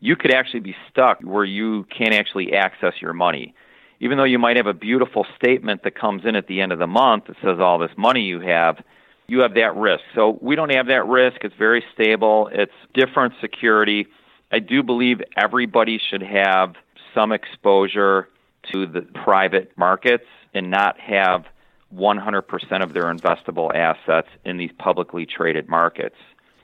you 0.00 0.16
could 0.16 0.32
actually 0.32 0.60
be 0.60 0.76
stuck 0.90 1.20
where 1.20 1.44
you 1.44 1.84
can't 1.96 2.14
actually 2.14 2.52
access 2.52 2.94
your 3.00 3.12
money. 3.12 3.54
Even 4.00 4.18
though 4.18 4.24
you 4.24 4.38
might 4.38 4.56
have 4.56 4.66
a 4.66 4.74
beautiful 4.74 5.26
statement 5.36 5.82
that 5.84 5.98
comes 5.98 6.22
in 6.24 6.36
at 6.36 6.46
the 6.46 6.60
end 6.60 6.72
of 6.72 6.78
the 6.78 6.86
month 6.86 7.24
that 7.26 7.36
says 7.42 7.58
all 7.58 7.78
this 7.78 7.92
money 7.96 8.20
you 8.20 8.40
have, 8.40 8.82
you 9.26 9.40
have 9.40 9.54
that 9.54 9.74
risk. 9.76 10.02
So 10.14 10.38
we 10.42 10.56
don't 10.56 10.72
have 10.72 10.88
that 10.88 11.06
risk. 11.06 11.38
It's 11.42 11.54
very 11.58 11.82
stable. 11.94 12.50
It's 12.52 12.72
different 12.92 13.34
security. 13.40 14.06
I 14.52 14.58
do 14.58 14.82
believe 14.82 15.22
everybody 15.36 15.98
should 15.98 16.22
have 16.22 16.74
some 17.14 17.32
exposure 17.32 18.28
to 18.72 18.86
the 18.86 19.02
private 19.24 19.72
markets 19.76 20.26
and 20.52 20.70
not 20.70 20.98
have 21.00 21.44
100% 21.94 22.82
of 22.82 22.92
their 22.92 23.04
investable 23.04 23.74
assets 23.74 24.28
in 24.44 24.56
these 24.56 24.72
publicly 24.78 25.26
traded 25.26 25.68
markets. 25.68 26.16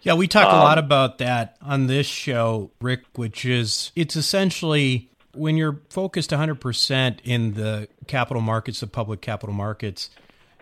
Yeah, 0.03 0.15
we 0.15 0.29
talk 0.29 0.47
um, 0.47 0.55
a 0.55 0.59
lot 0.59 0.79
about 0.79 1.19
that 1.19 1.57
on 1.61 1.87
this 1.87 2.07
show, 2.07 2.71
Rick, 2.81 3.01
which 3.15 3.45
is 3.45 3.93
it's 3.95 4.17
essentially 4.17 5.11
when 5.35 5.57
you're 5.57 5.81
focused 5.91 6.31
100% 6.31 7.19
in 7.25 7.55
the 7.55 7.89
capital 8.07 8.41
markets, 8.41 8.81
the 8.81 8.87
public 8.87 9.21
capital 9.21 9.55
markets, 9.55 10.11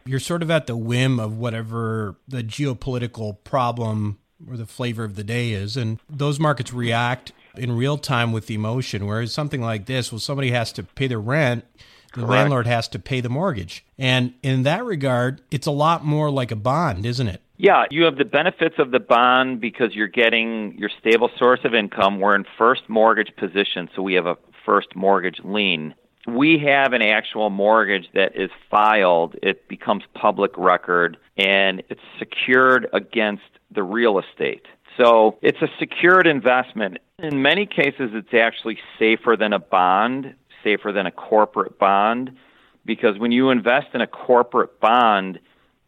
you're 0.04 0.20
sort 0.20 0.42
of 0.42 0.50
at 0.50 0.66
the 0.66 0.76
whim 0.76 1.20
of 1.20 1.38
whatever 1.38 2.16
the 2.26 2.42
geopolitical 2.42 3.36
problem 3.44 4.18
or 4.48 4.56
the 4.56 4.66
flavor 4.66 5.04
of 5.04 5.14
the 5.14 5.24
day 5.24 5.52
is. 5.52 5.76
And 5.76 6.00
those 6.08 6.38
markets 6.38 6.72
react 6.72 7.32
in 7.56 7.76
real 7.76 7.98
time 7.98 8.32
with 8.32 8.50
emotion. 8.50 9.06
Whereas 9.06 9.32
something 9.32 9.60
like 9.60 9.86
this, 9.86 10.12
well, 10.12 10.18
somebody 10.18 10.50
has 10.50 10.72
to 10.72 10.82
pay 10.82 11.06
their 11.06 11.20
rent 11.20 11.64
the 12.08 12.20
Correct. 12.20 12.30
landlord 12.30 12.66
has 12.66 12.88
to 12.88 12.98
pay 12.98 13.20
the 13.20 13.28
mortgage. 13.28 13.84
And 13.98 14.34
in 14.42 14.62
that 14.62 14.84
regard, 14.84 15.42
it's 15.50 15.66
a 15.66 15.72
lot 15.72 16.04
more 16.04 16.30
like 16.30 16.50
a 16.50 16.56
bond, 16.56 17.04
isn't 17.04 17.28
it? 17.28 17.42
Yeah, 17.56 17.84
you 17.90 18.04
have 18.04 18.16
the 18.16 18.24
benefits 18.24 18.76
of 18.78 18.92
the 18.92 19.00
bond 19.00 19.60
because 19.60 19.94
you're 19.94 20.06
getting 20.06 20.78
your 20.78 20.90
stable 21.00 21.28
source 21.36 21.60
of 21.64 21.74
income. 21.74 22.20
We're 22.20 22.36
in 22.36 22.44
first 22.56 22.82
mortgage 22.88 23.34
position, 23.36 23.90
so 23.94 24.02
we 24.02 24.14
have 24.14 24.26
a 24.26 24.36
first 24.64 24.94
mortgage 24.94 25.40
lien. 25.42 25.94
We 26.26 26.58
have 26.58 26.92
an 26.92 27.02
actual 27.02 27.50
mortgage 27.50 28.08
that 28.14 28.36
is 28.36 28.50
filed, 28.70 29.34
it 29.42 29.66
becomes 29.66 30.04
public 30.14 30.52
record, 30.56 31.16
and 31.36 31.82
it's 31.88 32.00
secured 32.18 32.86
against 32.92 33.42
the 33.70 33.82
real 33.82 34.18
estate. 34.18 34.66
So 34.96 35.38
it's 35.42 35.62
a 35.62 35.68
secured 35.78 36.26
investment. 36.26 36.98
In 37.18 37.42
many 37.42 37.66
cases, 37.66 38.10
it's 38.12 38.34
actually 38.34 38.78
safer 38.98 39.36
than 39.36 39.52
a 39.52 39.58
bond 39.58 40.34
safer 40.68 40.92
than 40.92 41.06
a 41.06 41.10
corporate 41.10 41.78
bond 41.78 42.36
because 42.84 43.18
when 43.18 43.32
you 43.32 43.50
invest 43.50 43.88
in 43.94 44.00
a 44.00 44.06
corporate 44.06 44.80
bond, 44.80 45.38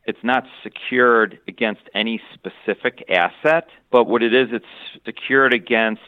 it's 0.05 0.23
not 0.23 0.47
secured 0.63 1.39
against 1.49 1.83
any 1.95 2.21
specific 2.35 3.05
asset, 3.11 3.69
but 3.91 4.05
what 4.05 4.23
it 4.23 4.35
is, 4.35 4.49
it's 4.53 4.65
secured 5.05 5.53
against 5.53 6.01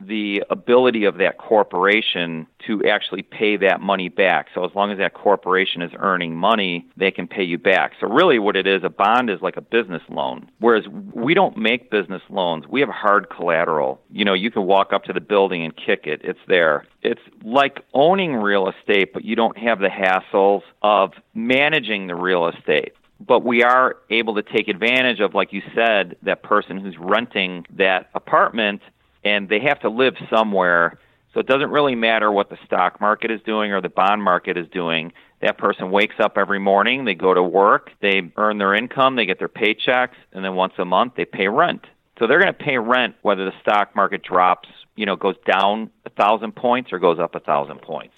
the 0.00 0.42
ability 0.50 1.04
of 1.04 1.18
that 1.18 1.38
corporation 1.38 2.46
to 2.66 2.84
actually 2.84 3.22
pay 3.22 3.56
that 3.56 3.80
money 3.80 4.08
back. 4.08 4.48
So 4.54 4.64
as 4.64 4.74
long 4.74 4.90
as 4.90 4.98
that 4.98 5.14
corporation 5.14 5.82
is 5.82 5.90
earning 5.98 6.36
money, 6.36 6.86
they 6.96 7.10
can 7.10 7.26
pay 7.26 7.42
you 7.42 7.58
back. 7.58 7.92
So 8.00 8.08
really 8.08 8.38
what 8.38 8.56
it 8.56 8.66
is, 8.66 8.82
a 8.84 8.90
bond 8.90 9.30
is 9.30 9.40
like 9.40 9.56
a 9.56 9.62
business 9.62 10.02
loan. 10.08 10.50
Whereas 10.58 10.84
we 10.88 11.34
don't 11.34 11.56
make 11.56 11.90
business 11.90 12.22
loans. 12.28 12.66
We 12.68 12.80
have 12.80 12.90
hard 12.90 13.30
collateral. 13.30 14.00
You 14.10 14.24
know, 14.24 14.34
you 14.34 14.50
can 14.50 14.64
walk 14.64 14.92
up 14.92 15.04
to 15.04 15.12
the 15.12 15.20
building 15.20 15.64
and 15.64 15.74
kick 15.76 16.06
it. 16.06 16.20
It's 16.24 16.40
there. 16.46 16.86
It's 17.02 17.22
like 17.42 17.80
owning 17.94 18.34
real 18.34 18.68
estate, 18.68 19.12
but 19.12 19.24
you 19.24 19.36
don't 19.36 19.56
have 19.56 19.78
the 19.78 19.88
hassles 19.88 20.62
of 20.82 21.12
managing 21.34 22.06
the 22.06 22.14
real 22.14 22.48
estate 22.48 22.92
but 23.18 23.44
we 23.44 23.62
are 23.62 23.96
able 24.10 24.34
to 24.34 24.42
take 24.42 24.68
advantage 24.68 25.20
of, 25.20 25.34
like 25.34 25.52
you 25.52 25.62
said, 25.74 26.16
that 26.22 26.42
person 26.42 26.78
who's 26.78 26.96
renting 26.98 27.64
that 27.70 28.10
apartment 28.14 28.82
and 29.26 29.48
they 29.48 29.58
have 29.60 29.80
to 29.80 29.90
live 29.90 30.14
somewhere. 30.30 30.98
So 31.34 31.40
it 31.40 31.46
doesn't 31.46 31.70
really 31.70 31.96
matter 31.96 32.30
what 32.30 32.48
the 32.48 32.56
stock 32.64 33.00
market 33.00 33.30
is 33.30 33.40
doing 33.42 33.72
or 33.72 33.80
the 33.80 33.88
bond 33.88 34.22
market 34.22 34.56
is 34.56 34.68
doing. 34.68 35.12
That 35.42 35.58
person 35.58 35.90
wakes 35.90 36.14
up 36.18 36.38
every 36.38 36.60
morning, 36.60 37.04
they 37.04 37.14
go 37.14 37.34
to 37.34 37.42
work, 37.42 37.90
they 38.00 38.32
earn 38.36 38.58
their 38.58 38.74
income, 38.74 39.16
they 39.16 39.26
get 39.26 39.38
their 39.38 39.48
paychecks, 39.48 40.14
and 40.32 40.44
then 40.44 40.54
once 40.54 40.74
a 40.78 40.84
month 40.84 41.14
they 41.16 41.24
pay 41.24 41.48
rent. 41.48 41.84
So 42.18 42.26
they're 42.26 42.40
going 42.40 42.54
to 42.54 42.64
pay 42.64 42.78
rent 42.78 43.16
whether 43.20 43.44
the 43.44 43.52
stock 43.60 43.94
market 43.94 44.22
drops, 44.22 44.68
you 44.94 45.04
know, 45.04 45.16
goes 45.16 45.34
down 45.44 45.90
a 46.06 46.10
thousand 46.10 46.56
points 46.56 46.92
or 46.92 46.98
goes 46.98 47.18
up 47.18 47.34
a 47.34 47.40
thousand 47.40 47.82
points. 47.82 48.14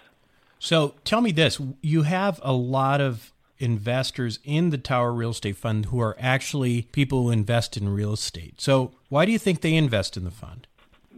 So 0.61 0.95
tell 1.05 1.21
me 1.21 1.33
this: 1.33 1.61
you 1.81 2.03
have 2.03 2.39
a 2.45 2.53
lot 2.53 3.01
of 3.01 3.33
investors 3.59 4.39
in 4.45 4.71
the 4.71 4.79
Tower 4.79 5.13
Real 5.13 5.31
Estate 5.31 5.57
Fund 5.57 5.87
who 5.87 6.01
are 6.01 6.17
actually 6.21 6.83
people 6.83 7.25
who 7.25 7.31
invest 7.31 7.77
in 7.77 7.89
real 7.89 8.13
estate. 8.13 8.61
So 8.61 8.93
why 9.09 9.25
do 9.25 9.33
you 9.33 9.39
think 9.39 9.61
they 9.61 9.75
invest 9.75 10.17
in 10.17 10.23
the 10.23 10.31
fund? 10.31 10.68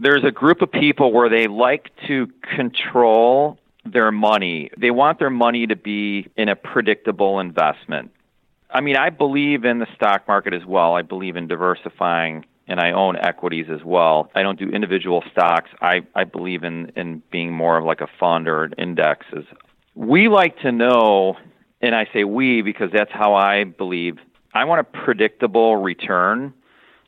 There's 0.00 0.24
a 0.24 0.30
group 0.30 0.62
of 0.62 0.72
people 0.72 1.12
where 1.12 1.28
they 1.28 1.46
like 1.46 1.90
to 2.08 2.28
control 2.56 3.58
their 3.84 4.10
money. 4.10 4.70
They 4.76 4.90
want 4.90 5.18
their 5.18 5.30
money 5.30 5.66
to 5.66 5.76
be 5.76 6.28
in 6.36 6.48
a 6.48 6.56
predictable 6.56 7.38
investment. 7.38 8.10
I 8.70 8.80
mean, 8.80 8.96
I 8.96 9.10
believe 9.10 9.64
in 9.64 9.78
the 9.78 9.86
stock 9.94 10.26
market 10.26 10.54
as 10.54 10.64
well. 10.64 10.94
I 10.94 11.02
believe 11.02 11.36
in 11.36 11.48
diversifying 11.48 12.46
and 12.66 12.80
I 12.80 12.92
own 12.92 13.16
equities 13.16 13.66
as 13.68 13.82
well. 13.84 14.30
I 14.34 14.42
don't 14.42 14.58
do 14.58 14.68
individual 14.68 15.24
stocks. 15.32 15.70
I, 15.82 16.02
I 16.14 16.24
believe 16.24 16.62
in, 16.62 16.92
in 16.96 17.22
being 17.30 17.52
more 17.52 17.76
of 17.76 17.84
like 17.84 18.00
a 18.00 18.08
fund 18.18 18.48
or 18.48 18.64
an 18.64 18.74
indexes. 18.78 19.44
We 19.96 20.28
like 20.28 20.58
to 20.60 20.70
know, 20.70 21.36
and 21.80 21.94
I 21.94 22.06
say 22.12 22.24
we 22.24 22.62
because 22.62 22.90
that's 22.92 23.10
how 23.12 23.34
I 23.34 23.64
believe, 23.64 24.18
I 24.54 24.64
want 24.64 24.80
a 24.80 24.84
predictable 24.84 25.76
return. 25.76 26.54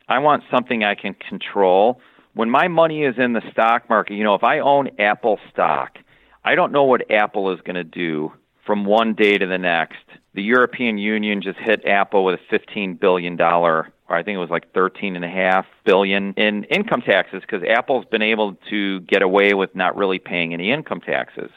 I 0.09 0.19
want 0.19 0.43
something 0.51 0.83
I 0.83 0.97
can 0.97 1.15
control 1.15 2.01
when 2.35 2.51
my 2.51 2.69
money 2.69 3.05
is 3.05 3.17
in 3.19 3.33
the 3.33 3.43
stock 3.51 3.89
market, 3.89 4.15
you 4.15 4.25
know, 4.25 4.35
if 4.35 4.45
I 4.45 4.61
own 4.61 4.91
Apple 4.99 5.39
stock, 5.51 5.99
I 6.45 6.55
don't 6.55 6.73
know 6.73 6.85
what 6.85 7.11
Apple 7.11 7.53
is 7.53 7.61
going 7.61 7.77
to 7.77 7.85
do 7.85 8.33
from 8.67 8.85
one 8.85 9.15
day 9.15 9.39
to 9.39 9.47
the 9.47 9.59
next. 9.59 10.05
The 10.35 10.43
European 10.43 10.99
Union 10.99 11.43
just 11.43 11.59
hit 11.59 11.85
Apple 11.87 12.25
with 12.25 12.41
a 12.41 12.55
$15 12.55 12.99
billion, 12.99 13.41
or 13.41 13.93
I 14.09 14.23
think 14.23 14.37
it 14.37 14.39
was 14.41 14.51
like 14.51 14.73
13.5 14.73 15.65
billion 15.85 16.33
in 16.35 16.65
income 16.65 17.03
taxes 17.03 17.43
because 17.43 17.63
Apple's 17.69 18.07
been 18.07 18.23
able 18.23 18.55
to 18.71 19.01
get 19.01 19.23
away 19.23 19.55
with 19.55 19.75
not 19.75 19.97
really 19.97 20.19
paying 20.19 20.55
any 20.55 20.71
income 20.71 21.01
taxes. 21.01 21.51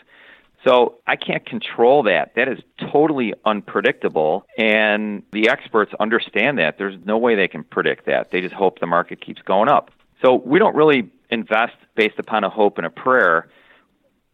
So 0.68 0.96
I 1.06 1.16
can't 1.16 1.46
control 1.46 2.04
that. 2.04 2.34
That 2.36 2.48
is 2.48 2.60
totally 2.92 3.34
unpredictable. 3.46 4.46
And 4.58 5.22
the 5.32 5.50
experts 5.50 5.94
understand 6.00 6.58
that. 6.58 6.78
There's 6.78 6.98
no 7.06 7.18
way 7.18 7.36
they 7.36 7.48
can 7.48 7.64
predict 7.64 8.08
that. 8.08 8.32
They 8.32 8.42
just 8.42 8.56
hope 8.56 8.80
the 8.80 8.88
market 8.88 9.22
keeps 9.22 9.42
going 9.44 9.70
up. 9.70 9.92
So 10.22 10.36
we 10.36 10.60
don't 10.60 10.76
really 10.76 11.10
invest 11.30 11.76
based 11.96 12.20
upon 12.20 12.44
a 12.44 12.50
hope 12.50 12.78
and 12.78 12.86
a 12.86 12.90
prayer. 12.90 13.50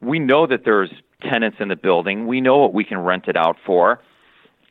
We 0.01 0.19
know 0.19 0.47
that 0.47 0.65
there's 0.65 0.91
tenants 1.21 1.57
in 1.59 1.67
the 1.67 1.75
building. 1.75 2.27
We 2.27 2.41
know 2.41 2.57
what 2.57 2.73
we 2.73 2.83
can 2.83 2.99
rent 2.99 3.27
it 3.27 3.37
out 3.37 3.57
for. 3.65 4.01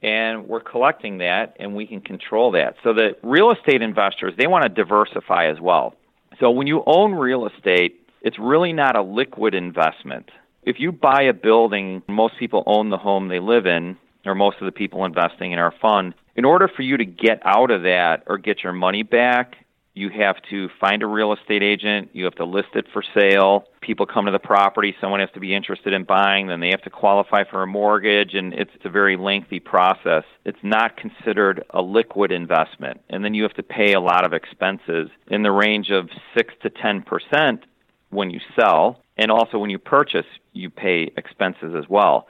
And 0.03 0.49
we're 0.49 0.61
collecting 0.61 1.19
that 1.19 1.57
and 1.61 1.77
we 1.77 1.87
can 1.87 2.01
control 2.01 2.53
that. 2.53 2.77
So 2.83 2.95
the 2.95 3.17
real 3.23 3.51
estate 3.51 3.83
investors, 3.83 4.33
they 4.39 4.47
want 4.47 4.63
to 4.65 4.69
diversify 4.69 5.47
as 5.47 5.61
well. 5.61 5.95
So 6.39 6.51
when 6.51 6.67
you 6.67 6.83
own 6.87 7.13
real 7.13 7.47
estate, 7.47 8.01
it's 8.23 8.39
really 8.39 8.73
not 8.73 8.97
a 8.97 9.03
liquid 9.03 9.55
investment. 9.55 10.31
If 10.63 10.77
you 10.79 10.93
buy 10.93 11.23
a 11.23 11.33
building, 11.33 12.03
most 12.09 12.39
people 12.39 12.63
own 12.67 12.91
the 12.91 12.97
home 12.99 13.29
they 13.29 13.41
live 13.41 13.67
in, 13.67 13.97
or 14.25 14.35
most 14.35 14.59
of 14.61 14.67
the 14.67 14.73
people 14.73 15.05
investing 15.05 15.53
in 15.53 15.59
our 15.59 15.73
fund. 15.83 16.15
In 16.37 16.45
order 16.45 16.69
for 16.69 16.83
you 16.83 16.97
to 16.97 17.05
get 17.05 17.41
out 17.45 17.71
of 17.71 17.83
that 17.83 18.23
or 18.27 18.39
get 18.39 18.63
your 18.63 18.73
money 18.73 19.03
back, 19.03 19.57
you 19.95 20.09
have 20.09 20.37
to 20.51 20.69
find 20.81 21.03
a 21.03 21.07
real 21.07 21.33
estate 21.33 21.63
agent, 21.63 22.11
you 22.13 22.25
have 22.25 22.35
to 22.37 22.45
list 22.45 22.69
it 22.75 22.87
for 22.93 23.03
sale. 23.15 23.65
People 23.81 24.07
come 24.07 24.27
to 24.27 24.33
the 24.33 24.39
property, 24.39 24.95
someone 25.01 25.21
has 25.21 25.31
to 25.35 25.41
be 25.41 25.55
interested 25.55 25.93
in 25.93 26.05
buying, 26.05 26.47
then 26.47 26.61
they 26.61 26.71
have 26.71 26.83
to 26.83 26.91
qualify 26.91 27.43
for 27.51 27.63
a 27.63 27.67
mortgage, 27.67 28.35
and 28.35 28.55
it's 28.55 28.71
a 28.85 28.89
very 28.91 29.17
lengthy 29.17 29.59
process. 29.59 30.25
It's 30.45 30.59
not 30.63 30.97
considered 30.97 31.65
a 31.71 31.83
liquid 31.83 32.31
investment. 32.31 33.01
And 33.09 33.25
then 33.25 33.35
you 33.35 33.43
have 33.43 33.55
to 33.55 33.63
pay 33.63 33.95
a 33.95 34.01
lot 34.01 34.25
of 34.25 34.33
expenses 34.33 35.11
in 35.29 35.43
the 35.43 35.51
range 35.51 35.91
of 35.91 36.09
6 36.37 36.55
to 36.63 36.71
10% 36.71 37.63
when 38.11 38.31
you 38.31 38.41
sell, 38.59 39.03
and 39.17 39.31
also 39.31 39.59
when 39.59 39.71
you 39.71 39.79
purchase, 39.79 40.27
you 40.53 40.71
pay 40.71 41.11
expenses 41.17 41.75
as 41.77 41.89
well. 41.89 42.27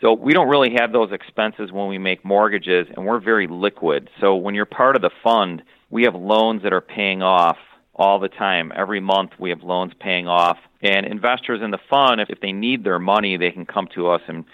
So 0.00 0.12
we 0.12 0.32
don't 0.32 0.48
really 0.48 0.74
have 0.76 0.92
those 0.92 1.12
expenses 1.12 1.72
when 1.72 1.88
we 1.88 1.98
make 1.98 2.24
mortgages, 2.24 2.86
and 2.94 3.06
we're 3.06 3.20
very 3.20 3.46
liquid. 3.46 4.10
So 4.20 4.34
when 4.34 4.54
you're 4.54 4.66
part 4.66 4.96
of 4.96 5.02
the 5.02 5.10
fund, 5.22 5.62
we 5.90 6.02
have 6.04 6.14
loans 6.14 6.62
that 6.62 6.72
are 6.72 6.80
paying 6.80 7.22
off 7.22 7.56
all 7.94 8.18
the 8.18 8.28
time. 8.28 8.72
Every 8.74 9.00
month 9.00 9.30
we 9.38 9.50
have 9.50 9.62
loans 9.62 9.92
paying 9.98 10.26
off. 10.26 10.58
And 10.82 11.06
investors 11.06 11.60
in 11.62 11.70
the 11.70 11.78
fund, 11.88 12.20
if, 12.20 12.40
they 12.40 12.52
need 12.52 12.84
their 12.84 12.98
money, 12.98 13.36
they 13.36 13.50
can 13.50 13.66
come 13.66 13.88
to 13.94 14.08
us 14.08 14.22
and 14.28 14.44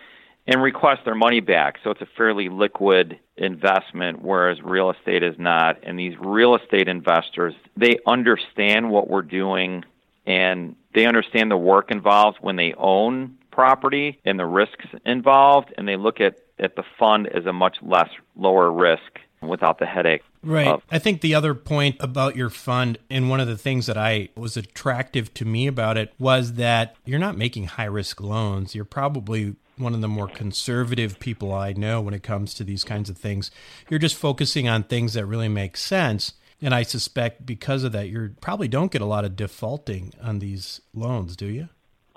and 0.47 0.63
request 0.63 1.03
their 1.05 1.15
money 1.15 1.39
back. 1.39 1.77
So 1.85 1.91
it's 1.91 2.01
a 2.01 2.09
fairly 2.17 2.49
liquid 2.49 3.21
investment, 3.37 4.21
whereas 4.21 4.61
real 4.63 4.91
estate 4.91 5.23
is 5.23 5.37
not. 5.39 5.79
And 5.85 5.99
these 5.99 6.15
real 6.19 6.57
estate 6.57 6.89
investors, 6.89 7.55
they 7.77 7.99
understand 8.07 8.91
what 8.91 9.09
we're 9.09 9.23
doing 9.23 9.85
and 10.27 10.75
they 10.95 11.07
understand 11.07 11.51
the 11.51 11.57
work 11.57 11.91
involved 11.91 12.39
when 12.41 12.57
they 12.57 12.75
own 12.77 13.37
property 13.51 14.21
and 14.25 14.39
the 14.39 14.47
risks 14.47 14.87
involved, 15.05 15.73
and 15.77 15.87
they 15.87 15.97
look 15.97 16.21
at, 16.21 16.41
at 16.59 16.77
the 16.77 16.85
fund 16.99 17.29
as 17.29 17.47
a 17.47 17.53
much 17.53 17.77
less 17.83 18.09
lower 18.37 18.71
risk 18.71 19.21
without 19.43 19.79
the 19.79 19.87
headache. 19.87 20.23
Right. 20.43 20.67
Of, 20.67 20.83
I 20.91 20.99
think 20.99 21.21
the 21.21 21.35
other 21.35 21.55
point 21.55 21.97
about 22.01 22.37
your 22.37 22.51
fund, 22.51 22.99
and 23.09 23.31
one 23.31 23.41
of 23.41 23.49
the 23.49 23.57
things 23.57 23.87
that 23.87 23.97
I 23.97 24.29
was 24.37 24.57
attractive 24.57 25.33
to 25.35 25.45
me 25.45 25.67
about 25.67 25.97
it 25.97 26.13
was 26.19 26.55
that 26.55 26.97
you're 27.05 27.19
not 27.19 27.37
making 27.37 27.65
high 27.65 27.85
risk 27.85 28.21
loans. 28.21 28.75
You're 28.75 28.85
probably 28.85 29.57
one 29.77 29.95
of 29.95 30.01
the 30.01 30.09
more 30.09 30.29
conservative 30.29 31.19
people 31.19 31.55
I 31.55 31.73
know 31.73 32.01
when 32.01 32.15
it 32.15 32.23
comes 32.23 32.55
to 32.55 32.65
these 32.65 32.85
kinds 32.85 33.09
of 33.09 33.17
things. 33.17 33.51
You're 33.89 33.99
just 33.99 34.17
focusing 34.17 34.69
on 34.69 34.83
things 34.83 35.15
that 35.15 35.27
really 35.27 35.49
make 35.49 35.77
sense. 35.77 36.35
And 36.63 36.75
I 36.75 36.83
suspect 36.83 37.47
because 37.47 37.85
of 37.85 37.93
that, 37.93 38.09
you 38.11 38.35
probably 38.43 38.69
don't 38.69 38.93
get 38.93 39.01
a 39.01 39.07
lot 39.07 39.25
of 39.25 39.37
defaulting 39.37 40.13
on 40.23 40.39
these 40.39 40.83
loans, 40.93 41.35
do 41.35 41.47
you? 41.47 41.71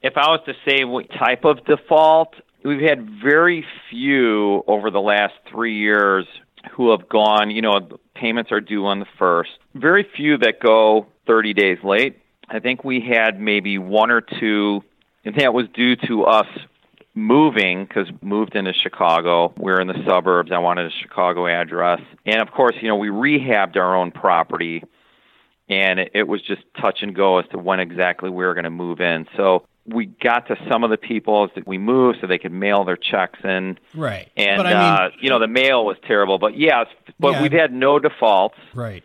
If 0.04 0.18
I 0.18 0.28
was 0.28 0.42
to 0.48 0.54
say 0.68 0.84
what 0.84 1.10
type 1.12 1.46
of 1.46 1.64
default, 1.64 2.36
we've 2.62 2.82
had 2.82 3.10
very 3.24 3.66
few 3.90 4.62
over 4.68 4.92
the 4.92 5.00
last 5.00 5.34
three 5.50 5.78
years 5.78 6.26
who 6.74 6.92
have 6.92 7.08
gone, 7.08 7.50
you 7.50 7.62
know, 7.62 7.80
payments 8.14 8.52
are 8.52 8.60
due 8.60 8.86
on 8.86 9.00
the 9.00 9.06
first. 9.18 9.52
Very 9.74 10.06
few 10.16 10.38
that 10.40 10.60
go 10.60 11.08
30 11.26 11.54
days 11.54 11.78
late. 11.86 12.20
I 12.50 12.60
think 12.60 12.84
we 12.84 13.00
had 13.00 13.40
maybe 13.40 13.78
one 13.78 14.12
or 14.12 14.20
two, 14.20 14.84
and 15.24 15.36
that 15.36 15.54
was 15.54 15.68
due 15.74 15.96
to 16.08 16.26
us 16.26 16.48
moving 17.16 17.86
because 17.86 18.08
moved 18.22 18.58
into 18.58 18.74
Chicago. 18.74 19.54
We 19.56 19.64
we're 19.64 19.80
in 19.80 19.88
the 19.88 20.04
suburbs. 20.06 20.52
I 20.52 20.58
wanted 20.58 20.86
a 20.86 20.92
Chicago 21.02 21.48
address, 21.48 22.02
and 22.26 22.42
of 22.42 22.52
course, 22.52 22.76
you 22.82 22.90
know, 22.90 22.98
we 22.98 23.08
rehabbed 23.08 23.78
our 23.78 23.96
own 23.96 24.12
property, 24.12 24.84
and 25.70 26.00
it, 26.00 26.12
it 26.14 26.28
was 26.28 26.42
just 26.42 26.62
touch 26.82 27.00
and 27.04 27.16
go 27.16 27.40
as 27.40 27.46
to 27.52 27.58
when 27.58 27.80
exactly 27.80 28.30
we 28.30 28.44
were 28.44 28.54
going 28.54 28.66
to 28.66 28.70
move 28.70 29.00
in. 29.00 29.28
So 29.38 29.66
we 29.86 30.06
got 30.06 30.48
to 30.48 30.58
some 30.70 30.84
of 30.84 30.90
the 30.90 30.98
people 30.98 31.50
that 31.56 31.68
we 31.68 31.78
moved 31.78 32.20
so 32.22 32.28
they 32.28 32.38
could 32.38 32.52
mail 32.52 32.86
their 32.86 32.98
checks 32.98 33.40
in. 33.44 33.78
Right. 33.94 34.30
And 34.38 34.58
but 34.58 34.66
I 34.66 34.70
mean, 34.70 34.78
uh, 34.78 35.10
you 35.20 35.30
know 35.30 35.40
the 35.40 35.48
mail 35.48 35.86
was 35.86 35.98
terrible, 36.08 36.38
but 36.38 36.58
yes, 36.58 36.88
but 37.20 37.34
yeah, 37.34 37.42
we've 37.42 37.52
had 37.52 37.74
no 37.74 38.00
defaults. 38.00 38.58
Right. 38.74 39.04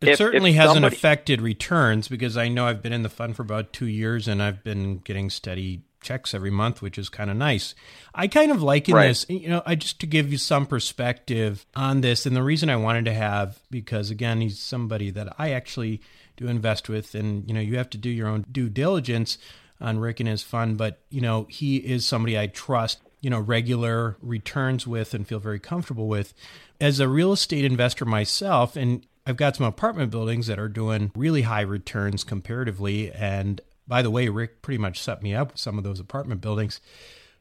It 0.00 0.10
if, 0.10 0.18
certainly 0.18 0.50
if 0.50 0.56
hasn't 0.56 0.76
somebody... 0.76 0.96
affected 0.96 1.40
returns 1.40 2.08
because 2.08 2.36
I 2.36 2.48
know 2.48 2.66
I've 2.66 2.82
been 2.82 2.92
in 2.92 3.02
the 3.02 3.10
fund 3.10 3.36
for 3.36 3.42
about 3.42 3.72
two 3.72 3.86
years 3.86 4.28
and 4.28 4.42
I've 4.42 4.64
been 4.64 4.98
getting 4.98 5.28
steady 5.28 5.82
checks 6.02 6.32
every 6.32 6.50
month, 6.50 6.80
which 6.80 6.98
is 6.98 7.10
kind 7.10 7.30
of 7.30 7.36
nice. 7.36 7.74
I 8.14 8.26
kind 8.26 8.50
of 8.50 8.62
liken 8.62 8.94
right. 8.94 9.08
this, 9.08 9.26
you 9.28 9.48
know, 9.48 9.62
I 9.66 9.74
just 9.74 10.00
to 10.00 10.06
give 10.06 10.32
you 10.32 10.38
some 10.38 10.66
perspective 10.66 11.66
on 11.76 12.00
this, 12.00 12.24
and 12.26 12.34
the 12.34 12.42
reason 12.42 12.70
I 12.70 12.76
wanted 12.76 13.04
to 13.06 13.12
have 13.12 13.60
because 13.70 14.10
again, 14.10 14.40
he's 14.40 14.58
somebody 14.58 15.10
that 15.10 15.34
I 15.38 15.50
actually 15.50 16.00
do 16.36 16.48
invest 16.48 16.88
with, 16.88 17.14
and 17.14 17.46
you 17.46 17.54
know, 17.54 17.60
you 17.60 17.76
have 17.76 17.90
to 17.90 17.98
do 17.98 18.08
your 18.08 18.28
own 18.28 18.46
due 18.50 18.70
diligence 18.70 19.36
on 19.80 19.98
Rick 19.98 20.20
and 20.20 20.28
his 20.28 20.42
fund, 20.42 20.76
but 20.76 21.00
you 21.10 21.20
know, 21.20 21.46
he 21.48 21.76
is 21.76 22.04
somebody 22.04 22.38
I 22.38 22.46
trust, 22.46 23.00
you 23.20 23.30
know, 23.30 23.40
regular 23.40 24.16
returns 24.20 24.86
with 24.86 25.14
and 25.14 25.26
feel 25.26 25.38
very 25.38 25.58
comfortable 25.58 26.08
with. 26.08 26.34
As 26.80 27.00
a 27.00 27.08
real 27.08 27.32
estate 27.32 27.64
investor 27.64 28.04
myself, 28.04 28.76
and 28.76 29.06
I've 29.26 29.36
got 29.36 29.56
some 29.56 29.66
apartment 29.66 30.10
buildings 30.10 30.46
that 30.46 30.58
are 30.58 30.68
doing 30.68 31.12
really 31.14 31.42
high 31.42 31.60
returns 31.60 32.24
comparatively. 32.24 33.12
And 33.12 33.60
by 33.86 34.02
the 34.02 34.10
way, 34.10 34.28
Rick 34.28 34.62
pretty 34.62 34.78
much 34.78 35.00
set 35.00 35.22
me 35.22 35.34
up 35.34 35.52
with 35.52 35.60
some 35.60 35.78
of 35.78 35.84
those 35.84 36.00
apartment 36.00 36.40
buildings. 36.40 36.80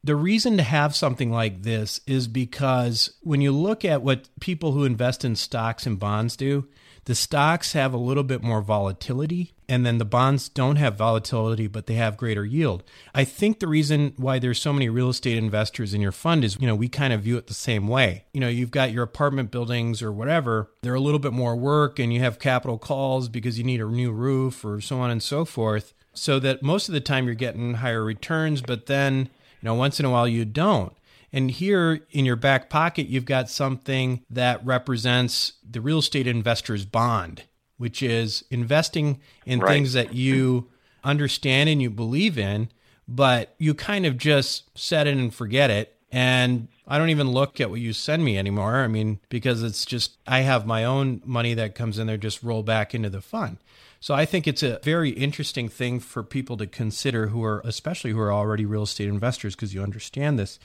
The 0.04 0.16
reason 0.16 0.58
to 0.58 0.64
have 0.64 0.96
something 0.96 1.32
like 1.32 1.64
this 1.64 2.00
is 2.08 2.28
because 2.28 3.14
when 3.22 3.42
you 3.42 3.52
look 3.52 3.84
at 3.84 4.02
what 4.02 4.30
people 4.40 4.72
who 4.72 4.86
invest 4.86 5.26
in 5.26 5.36
stocks 5.36 5.86
and 5.86 6.00
bonds 6.00 6.36
do, 6.38 6.68
the 7.06 7.16
stocks 7.16 7.74
have 7.74 7.94
a 7.94 7.98
little 7.98 8.24
bit 8.24 8.44
more 8.44 8.62
volatility, 8.62 9.54
and 9.68 9.86
then 9.86 9.98
the 9.98 10.06
bonds 10.06 10.50
don't 10.50 10.78
have 10.78 10.96
volatility, 10.96 11.68
but 11.68 11.88
they 11.88 11.94
have 11.96 12.18
greater 12.18 12.46
yield. 12.46 12.84
I 13.14 13.24
think 13.24 13.60
the 13.60 13.68
reason 13.68 14.14
why 14.18 14.40
there's 14.40 14.62
so 14.62 14.74
many 14.74 14.90
real 14.90 15.10
estate 15.10 15.38
investors 15.38 15.94
in 15.94 16.02
your 16.02 16.12
fund 16.12 16.44
is, 16.44 16.58
you 16.60 16.68
know, 16.68 16.76
we 16.76 16.90
kind 16.90 17.14
of 17.14 17.22
view 17.22 17.38
it 17.38 17.48
the 17.48 17.54
same 17.54 17.88
way. 17.88 18.26
You 18.34 18.40
know, 18.40 18.48
you've 18.48 18.72
got 18.72 18.92
your 18.92 19.04
apartment 19.04 19.52
buildings 19.52 20.02
or 20.02 20.12
whatever, 20.12 20.72
they're 20.82 20.96
a 20.96 21.00
little 21.00 21.20
bit 21.20 21.34
more 21.34 21.56
work, 21.56 22.00
and 22.00 22.14
you 22.14 22.20
have 22.20 22.40
capital 22.40 22.78
calls 22.78 23.30
because 23.30 23.58
you 23.58 23.64
need 23.64 23.82
a 23.82 23.86
new 23.86 24.12
roof 24.12 24.66
or 24.66 24.82
so 24.82 25.00
on 25.00 25.12
and 25.12 25.24
so 25.24 25.46
forth. 25.46 25.94
So 26.14 26.40
that 26.40 26.64
most 26.64 26.90
of 26.90 26.94
the 26.94 27.00
time 27.00 27.26
you're 27.26 27.36
getting 27.36 27.76
higher 27.76 28.04
returns, 28.04 28.62
but 28.62 28.88
then, 28.88 29.30
you 29.62 29.66
know, 29.66 29.76
once 29.76 30.00
in 30.00 30.06
a 30.06 30.10
while 30.10 30.28
you 30.28 30.44
don't. 30.44 30.92
And 31.32 31.52
here 31.52 32.02
in 32.12 32.26
your 32.26 32.36
back 32.36 32.70
pocket, 32.70 33.08
you've 33.08 33.26
got 33.26 33.50
something 33.50 34.24
that 34.30 34.66
represents 34.66 35.54
the 35.70 35.82
real 35.82 36.00
estate 36.00 36.28
investor's 36.28 36.86
bond, 36.86 37.44
which 37.78 38.02
is 38.02 38.44
investing 38.50 39.20
in 39.46 39.60
right. 39.60 39.72
things 39.72 39.94
that 39.94 40.14
you 40.14 40.70
understand 41.04 41.70
and 41.70 41.82
you 41.82 41.90
believe 41.90 42.38
in, 42.38 42.70
but 43.08 43.56
you 43.58 43.74
kind 43.74 44.06
of 44.06 44.18
just 44.18 44.78
set 44.78 45.08
it 45.08 45.18
and 45.18 45.34
forget 45.34 45.70
it. 45.70 45.96
And 46.12 46.68
I 46.88 46.98
don't 46.98 47.10
even 47.10 47.32
look 47.32 47.62
at 47.62 47.70
what 47.70 47.80
you 47.80 47.94
send 47.94 48.26
me 48.26 48.38
anymore. 48.38 48.78
I 48.78 48.88
mean, 48.88 49.20
because 49.30 49.62
it's 49.62 49.86
just, 49.86 50.18
I 50.26 50.40
have 50.40 50.66
my 50.66 50.84
own 50.84 51.22
money 51.24 51.54
that 51.54 51.76
comes 51.76 52.00
in 52.00 52.08
there, 52.08 52.18
just 52.18 52.42
roll 52.42 52.64
back 52.64 52.96
into 52.96 53.10
the 53.10 53.22
fund. 53.22 53.58
So 54.00 54.14
I 54.16 54.26
think 54.26 54.48
it's 54.48 54.64
a 54.64 54.80
very 54.82 55.12
interesting 55.12 55.70
thing 55.70 56.00
for 56.00 56.24
people 56.24 56.58
to 56.58 56.66
consider 56.66 57.28
who 57.28 57.44
are, 57.44 57.62
especially 57.66 58.12
who 58.12 58.20
are 58.20 58.34
already 58.34 58.66
real 58.66 58.84
estate 58.84 59.10
investors, 59.10 59.56
because 59.56 59.74
you 59.74 59.84
understand 59.84 60.40
this. 60.40 60.58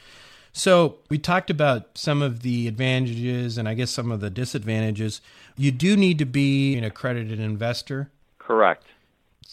So 0.57 0.99
we 1.11 1.19
talked 1.19 1.51
about 1.51 1.99
some 1.99 2.23
of 2.23 2.43
the 2.43 2.69
advantages 2.69 3.59
and 3.59 3.69
I 3.69 3.75
guess 3.75 3.90
some 3.90 4.12
of 4.12 4.21
the 4.21 4.31
disadvantages. 4.31 5.21
You 5.57 5.73
do 5.73 5.97
need 5.97 6.17
to 6.21 6.25
be 6.25 6.77
an 6.77 6.85
accredited 6.85 7.40
investor. 7.40 8.11
Correct. 8.38 8.85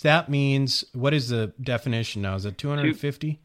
That 0.04 0.30
means 0.30 0.86
what 0.94 1.14
is 1.16 1.30
the 1.30 1.54
definition 1.60 2.22
now? 2.22 2.36
Is 2.36 2.46
it 2.46 2.58
250? 2.60 3.40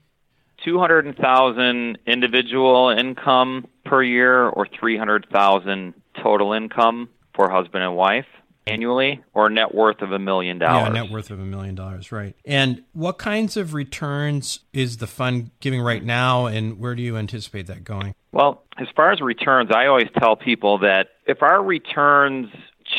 200,000 0.65 1.99
individual 2.07 2.91
income 2.91 3.67
per 3.87 4.03
year 4.03 4.49
or 4.49 4.67
300,000 4.79 5.95
total 6.23 6.53
income 6.53 7.09
for 7.35 7.49
husband 7.49 7.83
and 7.83 7.97
wife 7.97 8.27
annually 8.67 9.23
or 9.33 9.49
net 9.49 9.75
worth 9.75 10.03
of 10.03 10.13
a 10.13 10.19
million 10.19 10.59
dollars. 10.59 10.95
Yeah, 10.95 11.03
net 11.03 11.11
worth 11.11 11.31
of 11.31 11.39
a 11.39 11.45
million 11.45 11.75
dollars, 11.75 12.11
right. 12.11 12.35
And 12.45 12.83
what 12.93 13.19
kinds 13.19 13.57
of 13.57 13.75
returns 13.75 14.61
is 14.73 14.99
the 14.99 15.07
fund 15.07 15.51
giving 15.61 15.81
right 15.81 16.05
now, 16.05 16.47
and 16.47 16.79
where 16.79 16.95
do 16.95 17.03
you 17.03 17.17
anticipate 17.17 17.67
that 17.69 17.85
going? 17.85 18.15
Well, 18.33 18.65
as 18.79 18.89
far 18.95 19.13
as 19.13 19.21
returns, 19.21 19.71
I 19.71 19.87
always 19.87 20.09
tell 20.19 20.37
people 20.37 20.79
that 20.79 21.09
if 21.27 21.43
our 21.43 21.63
returns 21.63 22.49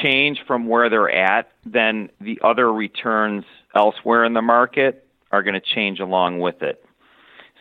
change 0.01 0.39
from 0.47 0.67
where 0.67 0.89
they're 0.89 1.09
at, 1.09 1.51
then 1.65 2.09
the 2.19 2.39
other 2.43 2.71
returns 2.71 3.45
elsewhere 3.75 4.25
in 4.25 4.33
the 4.33 4.41
market 4.41 5.07
are 5.31 5.43
going 5.43 5.53
to 5.53 5.61
change 5.61 5.99
along 5.99 6.39
with 6.39 6.61
it. 6.61 6.83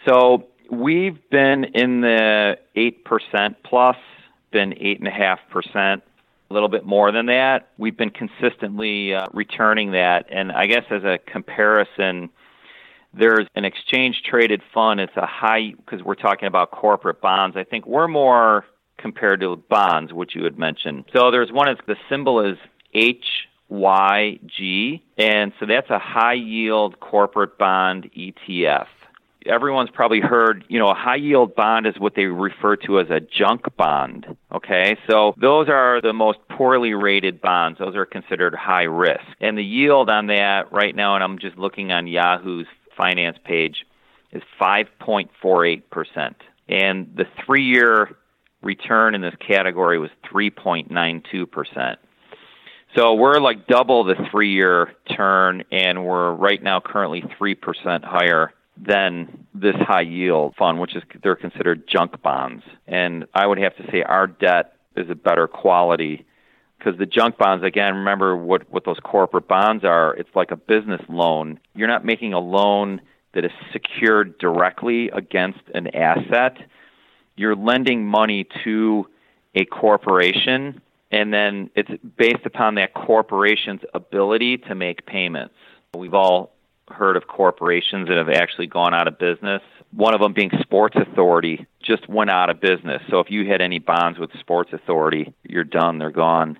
So 0.08 0.46
we've 0.70 1.18
been 1.30 1.64
in 1.64 2.00
the 2.00 2.58
8% 2.76 3.56
plus, 3.64 3.96
been 4.52 4.70
8.5% 4.70 6.02
a 6.50 6.54
little 6.54 6.68
bit 6.68 6.84
more 6.84 7.12
than 7.12 7.26
that. 7.26 7.70
We've 7.76 7.96
been 7.96 8.10
consistently 8.10 9.14
uh, 9.14 9.26
returning 9.32 9.92
that. 9.92 10.26
And 10.30 10.52
I 10.52 10.66
guess 10.66 10.84
as 10.90 11.04
a 11.04 11.18
comparison, 11.18 12.30
there's 13.12 13.46
an 13.54 13.64
exchange 13.64 14.22
traded 14.22 14.62
fund. 14.72 15.00
It's 15.00 15.16
a 15.16 15.26
high, 15.26 15.74
because 15.76 16.02
we're 16.02 16.14
talking 16.14 16.46
about 16.46 16.70
corporate 16.70 17.20
bonds. 17.20 17.56
I 17.56 17.64
think 17.64 17.86
we're 17.86 18.08
more 18.08 18.64
compared 18.98 19.40
to 19.40 19.56
bonds, 19.56 20.12
which 20.12 20.34
you 20.34 20.44
had 20.44 20.58
mentioned. 20.58 21.04
So 21.12 21.30
there's 21.30 21.50
one, 21.50 21.74
the 21.86 21.96
symbol 22.08 22.40
is 22.40 22.56
HYG. 22.94 25.02
And 25.18 25.52
so 25.58 25.66
that's 25.66 25.90
a 25.90 25.98
high 25.98 26.34
yield 26.34 27.00
corporate 27.00 27.58
bond 27.58 28.10
ETF. 28.16 28.86
Everyone's 29.48 29.90
probably 29.90 30.20
heard, 30.20 30.64
you 30.68 30.78
know, 30.78 30.88
a 30.88 30.94
high 30.94 31.16
yield 31.16 31.54
bond 31.54 31.86
is 31.86 31.94
what 31.98 32.14
they 32.14 32.24
refer 32.24 32.76
to 32.76 33.00
as 33.00 33.10
a 33.10 33.20
junk 33.20 33.64
bond. 33.76 34.36
Okay, 34.52 34.96
so 35.08 35.34
those 35.40 35.68
are 35.68 36.00
the 36.00 36.12
most 36.12 36.38
poorly 36.50 36.94
rated 36.94 37.40
bonds. 37.40 37.78
Those 37.78 37.96
are 37.96 38.06
considered 38.06 38.54
high 38.54 38.84
risk. 38.84 39.24
And 39.40 39.56
the 39.56 39.64
yield 39.64 40.10
on 40.10 40.26
that 40.28 40.72
right 40.72 40.94
now, 40.94 41.14
and 41.14 41.24
I'm 41.24 41.38
just 41.38 41.56
looking 41.56 41.92
on 41.92 42.06
Yahoo's 42.06 42.66
finance 42.96 43.38
page, 43.44 43.86
is 44.32 44.42
5.48%. 44.60 46.34
And 46.68 47.12
the 47.16 47.26
three 47.44 47.64
year 47.64 48.16
return 48.62 49.14
in 49.14 49.20
this 49.20 49.34
category 49.46 49.98
was 49.98 50.10
3.92%. 50.32 51.96
So 52.96 53.14
we're 53.14 53.40
like 53.40 53.66
double 53.66 54.04
the 54.04 54.14
three 54.30 54.52
year 54.52 54.94
turn, 55.14 55.64
and 55.70 56.04
we're 56.04 56.32
right 56.32 56.62
now 56.62 56.80
currently 56.80 57.22
3% 57.38 58.04
higher 58.04 58.52
than 58.76 59.46
this 59.54 59.74
high 59.76 60.02
yield 60.02 60.54
fund, 60.56 60.80
which 60.80 60.94
is 60.94 61.02
they're 61.22 61.36
considered 61.36 61.88
junk 61.88 62.20
bonds. 62.22 62.62
And 62.86 63.26
I 63.34 63.46
would 63.46 63.58
have 63.58 63.76
to 63.76 63.84
say 63.90 64.02
our 64.02 64.26
debt 64.26 64.74
is 64.96 65.08
a 65.10 65.14
better 65.14 65.46
quality 65.46 66.26
because 66.78 66.98
the 66.98 67.06
junk 67.06 67.38
bonds 67.38 67.64
again 67.64 67.94
remember 67.94 68.36
what 68.36 68.70
what 68.70 68.84
those 68.84 68.98
corporate 69.02 69.48
bonds 69.48 69.84
are. 69.84 70.14
It's 70.14 70.34
like 70.34 70.50
a 70.50 70.56
business 70.56 71.00
loan. 71.08 71.58
You're 71.74 71.88
not 71.88 72.04
making 72.04 72.32
a 72.32 72.38
loan 72.38 73.00
that 73.34 73.44
is 73.44 73.52
secured 73.72 74.38
directly 74.38 75.10
against 75.10 75.60
an 75.74 75.94
asset. 75.94 76.56
You're 77.36 77.56
lending 77.56 78.06
money 78.06 78.46
to 78.64 79.06
a 79.54 79.64
corporation 79.64 80.80
and 81.10 81.32
then 81.32 81.70
it's 81.74 81.90
based 82.16 82.44
upon 82.44 82.74
that 82.76 82.94
corporation's 82.94 83.80
ability 83.94 84.58
to 84.58 84.74
make 84.74 85.06
payments. 85.06 85.54
We've 85.96 86.14
all 86.14 86.55
heard 86.90 87.16
of 87.16 87.26
corporations 87.26 88.08
that 88.08 88.16
have 88.16 88.28
actually 88.28 88.66
gone 88.66 88.94
out 88.94 89.08
of 89.08 89.18
business. 89.18 89.62
One 89.92 90.14
of 90.14 90.20
them 90.20 90.32
being 90.32 90.50
Sports 90.60 90.96
Authority 90.96 91.66
just 91.82 92.08
went 92.08 92.30
out 92.30 92.50
of 92.50 92.60
business. 92.60 93.02
So 93.08 93.20
if 93.20 93.30
you 93.30 93.46
had 93.46 93.60
any 93.60 93.78
bonds 93.78 94.18
with 94.18 94.30
Sports 94.38 94.72
Authority, 94.72 95.32
you're 95.42 95.64
done. 95.64 95.98
They're 95.98 96.10
gone. 96.10 96.58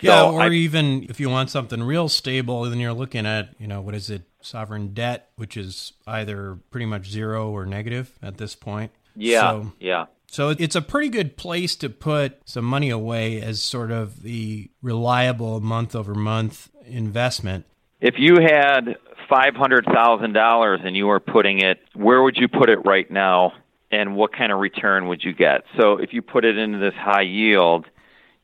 Yeah, 0.00 0.16
so 0.16 0.34
or 0.34 0.42
I, 0.42 0.50
even 0.50 1.04
if 1.10 1.20
you 1.20 1.28
want 1.28 1.50
something 1.50 1.82
real 1.82 2.08
stable, 2.08 2.62
then 2.62 2.78
you're 2.78 2.92
looking 2.92 3.26
at, 3.26 3.50
you 3.58 3.66
know, 3.66 3.82
what 3.82 3.94
is 3.94 4.08
it, 4.08 4.22
sovereign 4.40 4.94
debt, 4.94 5.30
which 5.36 5.56
is 5.56 5.92
either 6.06 6.58
pretty 6.70 6.86
much 6.86 7.10
zero 7.10 7.50
or 7.50 7.66
negative 7.66 8.18
at 8.22 8.38
this 8.38 8.54
point. 8.54 8.92
Yeah, 9.14 9.40
so, 9.40 9.72
yeah. 9.78 10.06
So 10.28 10.50
it's 10.50 10.76
a 10.76 10.80
pretty 10.80 11.08
good 11.08 11.36
place 11.36 11.74
to 11.76 11.90
put 11.90 12.38
some 12.44 12.64
money 12.64 12.88
away 12.88 13.42
as 13.42 13.60
sort 13.60 13.90
of 13.90 14.22
the 14.22 14.70
reliable 14.80 15.60
month 15.60 15.96
over 15.96 16.14
month 16.14 16.70
investment. 16.86 17.66
If 18.00 18.14
you 18.16 18.36
had 18.36 18.96
five 19.30 19.54
hundred 19.54 19.86
thousand 19.86 20.34
dollars 20.34 20.80
and 20.84 20.94
you 20.94 21.06
were 21.06 21.20
putting 21.20 21.60
it, 21.60 21.78
where 21.94 22.22
would 22.22 22.36
you 22.36 22.48
put 22.48 22.68
it 22.68 22.80
right 22.84 23.10
now, 23.10 23.54
and 23.90 24.16
what 24.16 24.32
kind 24.32 24.52
of 24.52 24.58
return 24.58 25.08
would 25.08 25.24
you 25.24 25.32
get? 25.32 25.62
So 25.78 25.96
if 25.96 26.12
you 26.12 26.20
put 26.20 26.44
it 26.44 26.58
into 26.58 26.78
this 26.78 26.94
high 26.94 27.22
yield, 27.22 27.86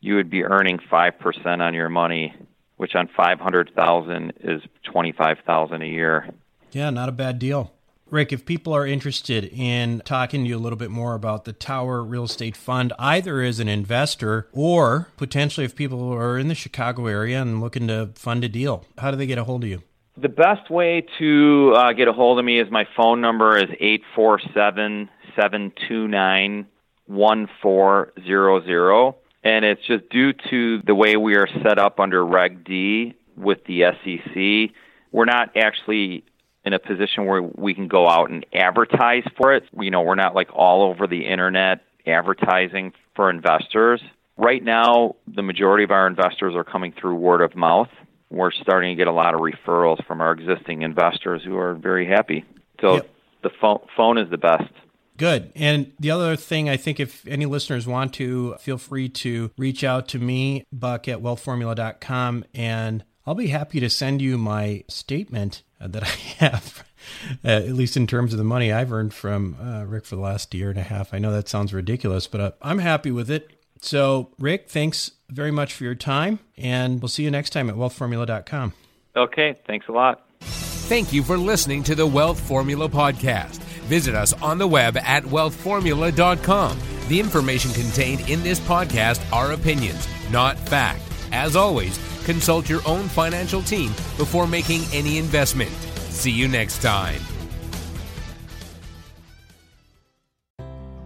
you 0.01 0.15
would 0.15 0.31
be 0.31 0.45
earning 0.45 0.79
five 0.89 1.19
percent 1.19 1.61
on 1.61 1.75
your 1.75 1.89
money, 1.91 2.35
which 2.77 2.95
on 2.95 3.09
five 3.15 3.41
hundred 3.41 3.73
thousand 3.75 4.33
is 4.41 4.63
twenty 4.85 5.13
five 5.13 5.39
thousand 5.45 5.83
a 5.83 5.87
year. 5.87 6.31
Yeah, 6.73 6.91
not 6.91 7.09
a 7.09 7.13
bad 7.13 7.39
deal. 7.39 7.73
Rick, 8.09 8.33
if 8.33 8.47
people 8.47 8.73
are 8.73 8.87
interested 8.87 9.51
in 9.53 10.01
talking 10.05 10.45
to 10.45 10.49
you 10.49 10.57
a 10.57 10.61
little 10.61 10.79
bit 10.79 10.93
more 10.93 11.15
about 11.15 11.45
the 11.45 11.53
Tower 11.53 12.05
Real 12.05 12.23
Estate 12.23 12.57
Fund, 12.57 12.93
either 13.01 13.43
as 13.43 13.59
an 13.59 13.67
investor 13.67 14.49
or 14.53 15.09
potentially 15.17 15.65
if 15.65 15.75
people 15.75 16.13
are 16.13 16.39
in 16.39 16.47
the 16.47 16.55
Chicago 16.55 17.09
area 17.09 17.43
and 17.43 17.61
looking 17.61 17.89
to 17.89 18.11
fund 18.15 18.45
a 18.45 18.49
deal, 18.49 18.85
how 18.99 19.11
do 19.11 19.17
they 19.17 19.27
get 19.27 19.39
a 19.39 19.45
hold 19.45 19.65
of 19.65 19.71
you? 19.71 19.83
The 20.19 20.31
best 20.31 20.71
way 20.71 21.07
to 21.19 21.75
uh, 21.77 21.93
get 21.93 22.09
a 22.09 22.13
hold 22.13 22.39
of 22.39 22.45
me 22.45 22.59
is 22.59 22.71
my 22.71 22.89
phone 22.97 23.21
number 23.21 23.59
is 23.59 23.69
eight 23.81 24.03
four 24.15 24.41
seven 24.55 25.11
seven 25.39 25.73
two 25.87 26.09
nine 26.09 26.69
one 27.05 27.47
four 27.61 28.15
zero 28.25 28.65
zero, 28.65 29.17
and 29.45 29.67
it's 29.67 29.87
just 29.87 30.09
due 30.09 30.33
to 30.49 30.81
the 30.87 30.95
way 30.95 31.19
we 31.19 31.37
are 31.37 31.47
set 31.63 31.79
up 31.79 32.01
under 32.01 32.25
Reg 32.25 32.65
D 32.65 33.15
with 33.37 33.59
the 33.67 33.83
SEC. 33.83 34.75
We're 35.13 35.27
not 35.27 35.55
actually 35.55 36.25
in 36.65 36.73
a 36.73 36.79
position 36.79 37.27
where 37.27 37.43
we 37.43 37.75
can 37.75 37.87
go 37.87 38.09
out 38.09 38.31
and 38.31 38.47
advertise 38.55 39.25
for 39.37 39.53
it. 39.53 39.65
You 39.79 39.91
know, 39.91 40.01
we're 40.01 40.15
not 40.15 40.35
like 40.35 40.49
all 40.55 40.83
over 40.83 41.07
the 41.07 41.27
internet 41.27 41.83
advertising 42.07 42.95
for 43.15 43.29
investors. 43.29 44.01
Right 44.39 44.65
now, 44.65 45.17
the 45.27 45.43
majority 45.43 45.85
of 45.85 45.91
our 45.91 46.07
investors 46.07 46.55
are 46.57 46.65
coming 46.65 46.95
through 46.99 47.17
word 47.17 47.43
of 47.43 47.55
mouth 47.55 47.91
we're 48.31 48.53
starting 48.53 48.97
to 48.97 49.01
get 49.01 49.09
a 49.09 49.13
lot 49.13 49.35
of 49.35 49.41
referrals 49.41 50.05
from 50.07 50.21
our 50.21 50.33
existing 50.33 50.83
investors 50.83 51.43
who 51.45 51.57
are 51.57 51.75
very 51.75 52.07
happy. 52.07 52.45
So 52.81 52.95
yep. 52.95 53.11
the 53.43 53.51
phone 53.61 53.81
phone 53.97 54.19
is 54.19 54.29
the 54.31 54.39
best. 54.39 54.73
Good. 55.17 55.51
And 55.55 55.93
the 55.99 56.11
other 56.11 56.37
thing, 56.37 56.69
I 56.69 56.77
think 56.77 57.01
if 57.01 57.27
any 57.27 57.47
listeners 57.47 57.87
want 57.87 58.13
to, 58.15 58.55
feel 58.57 58.77
free 58.77 59.09
to 59.09 59.51
reach 59.57 59.83
out 59.83 60.09
to 60.09 60.19
me, 60.19 60.67
buck 60.71 61.09
at 61.09 61.21
wealthformula.com, 61.21 62.45
and 62.55 63.03
I'll 63.27 63.35
be 63.35 63.47
happy 63.47 63.81
to 63.81 63.89
send 63.89 64.21
you 64.21 64.37
my 64.37 64.85
statement 64.89 65.63
that 65.81 66.03
I 66.03 66.45
have, 66.45 66.85
at 67.45 67.73
least 67.73 67.97
in 67.97 68.07
terms 68.07 68.33
of 68.33 68.39
the 68.39 68.45
money 68.45 68.73
I've 68.73 68.93
earned 68.93 69.15
from 69.15 69.57
uh, 69.61 69.85
Rick 69.85 70.05
for 70.05 70.17
the 70.17 70.23
last 70.23 70.53
year 70.55 70.69
and 70.71 70.79
a 70.79 70.83
half. 70.83 71.15
I 71.15 71.19
know 71.19 71.33
that 71.33 71.49
sounds 71.49 71.73
ridiculous, 71.73 72.27
but 72.27 72.41
uh, 72.41 72.51
I'm 72.61 72.79
happy 72.79 73.11
with 73.11 73.31
it. 73.31 73.56
So, 73.87 74.31
Rick, 74.41 74.69
thanks 74.69 75.13
very 75.29 75.53
much 75.53 75.73
for 75.73 75.85
your 75.85 75.95
time, 75.95 76.41
and 76.57 77.01
we'll 77.01 77.09
see 77.09 77.23
you 77.23 77.31
next 77.31 77.51
time 77.51 77.71
at 77.71 77.77
wealthformula.com. 77.77 78.73
Okay, 79.17 79.59
thanks 79.67 79.87
a 79.89 79.93
lot. 79.93 80.27
Thank 80.41 81.13
you 81.13 81.23
for 81.23 81.37
listening 81.39 81.85
to 81.85 81.95
the 81.95 82.07
Wealth 82.07 82.41
Formula 82.41 82.89
Podcast. 82.89 83.59
Visit 83.87 84.15
us 84.15 84.33
on 84.35 84.59
the 84.59 84.67
web 84.67 84.97
at 84.97 85.23
wealthformula.com. 85.23 86.79
The 87.09 87.21
information 87.21 87.71
contained 87.73 88.29
in 88.29 88.43
this 88.43 88.59
podcast 88.59 89.21
are 89.33 89.53
opinions, 89.53 90.09
not 90.33 90.59
fact. 90.59 91.03
As 91.31 91.55
always, 91.55 91.99
consult 92.25 92.69
your 92.69 92.81
own 92.87 93.05
financial 93.09 93.63
team 93.63 93.91
before 94.17 94.49
making 94.49 94.83
any 94.93 95.19
investment. 95.19 95.71
See 96.11 96.33
you 96.33 96.49
next 96.49 96.83
time. 96.83 97.21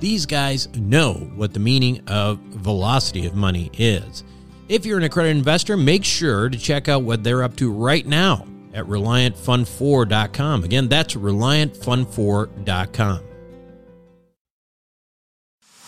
these 0.00 0.26
guys 0.26 0.68
know 0.76 1.14
what 1.34 1.52
the 1.52 1.60
meaning 1.60 2.00
of 2.08 2.38
velocity 2.38 3.26
of 3.26 3.34
money 3.34 3.70
is. 3.74 4.24
If 4.68 4.84
you're 4.84 4.98
an 4.98 5.04
accredited 5.04 5.38
investor, 5.38 5.76
make 5.76 6.04
sure 6.04 6.48
to 6.48 6.58
check 6.58 6.88
out 6.88 7.02
what 7.02 7.24
they're 7.24 7.42
up 7.42 7.56
to 7.56 7.72
right 7.72 8.06
now 8.06 8.46
at 8.74 8.84
ReliantFund4.com. 8.84 10.64
Again, 10.64 10.88
that's 10.88 11.14
ReliantFund4.com. 11.14 13.27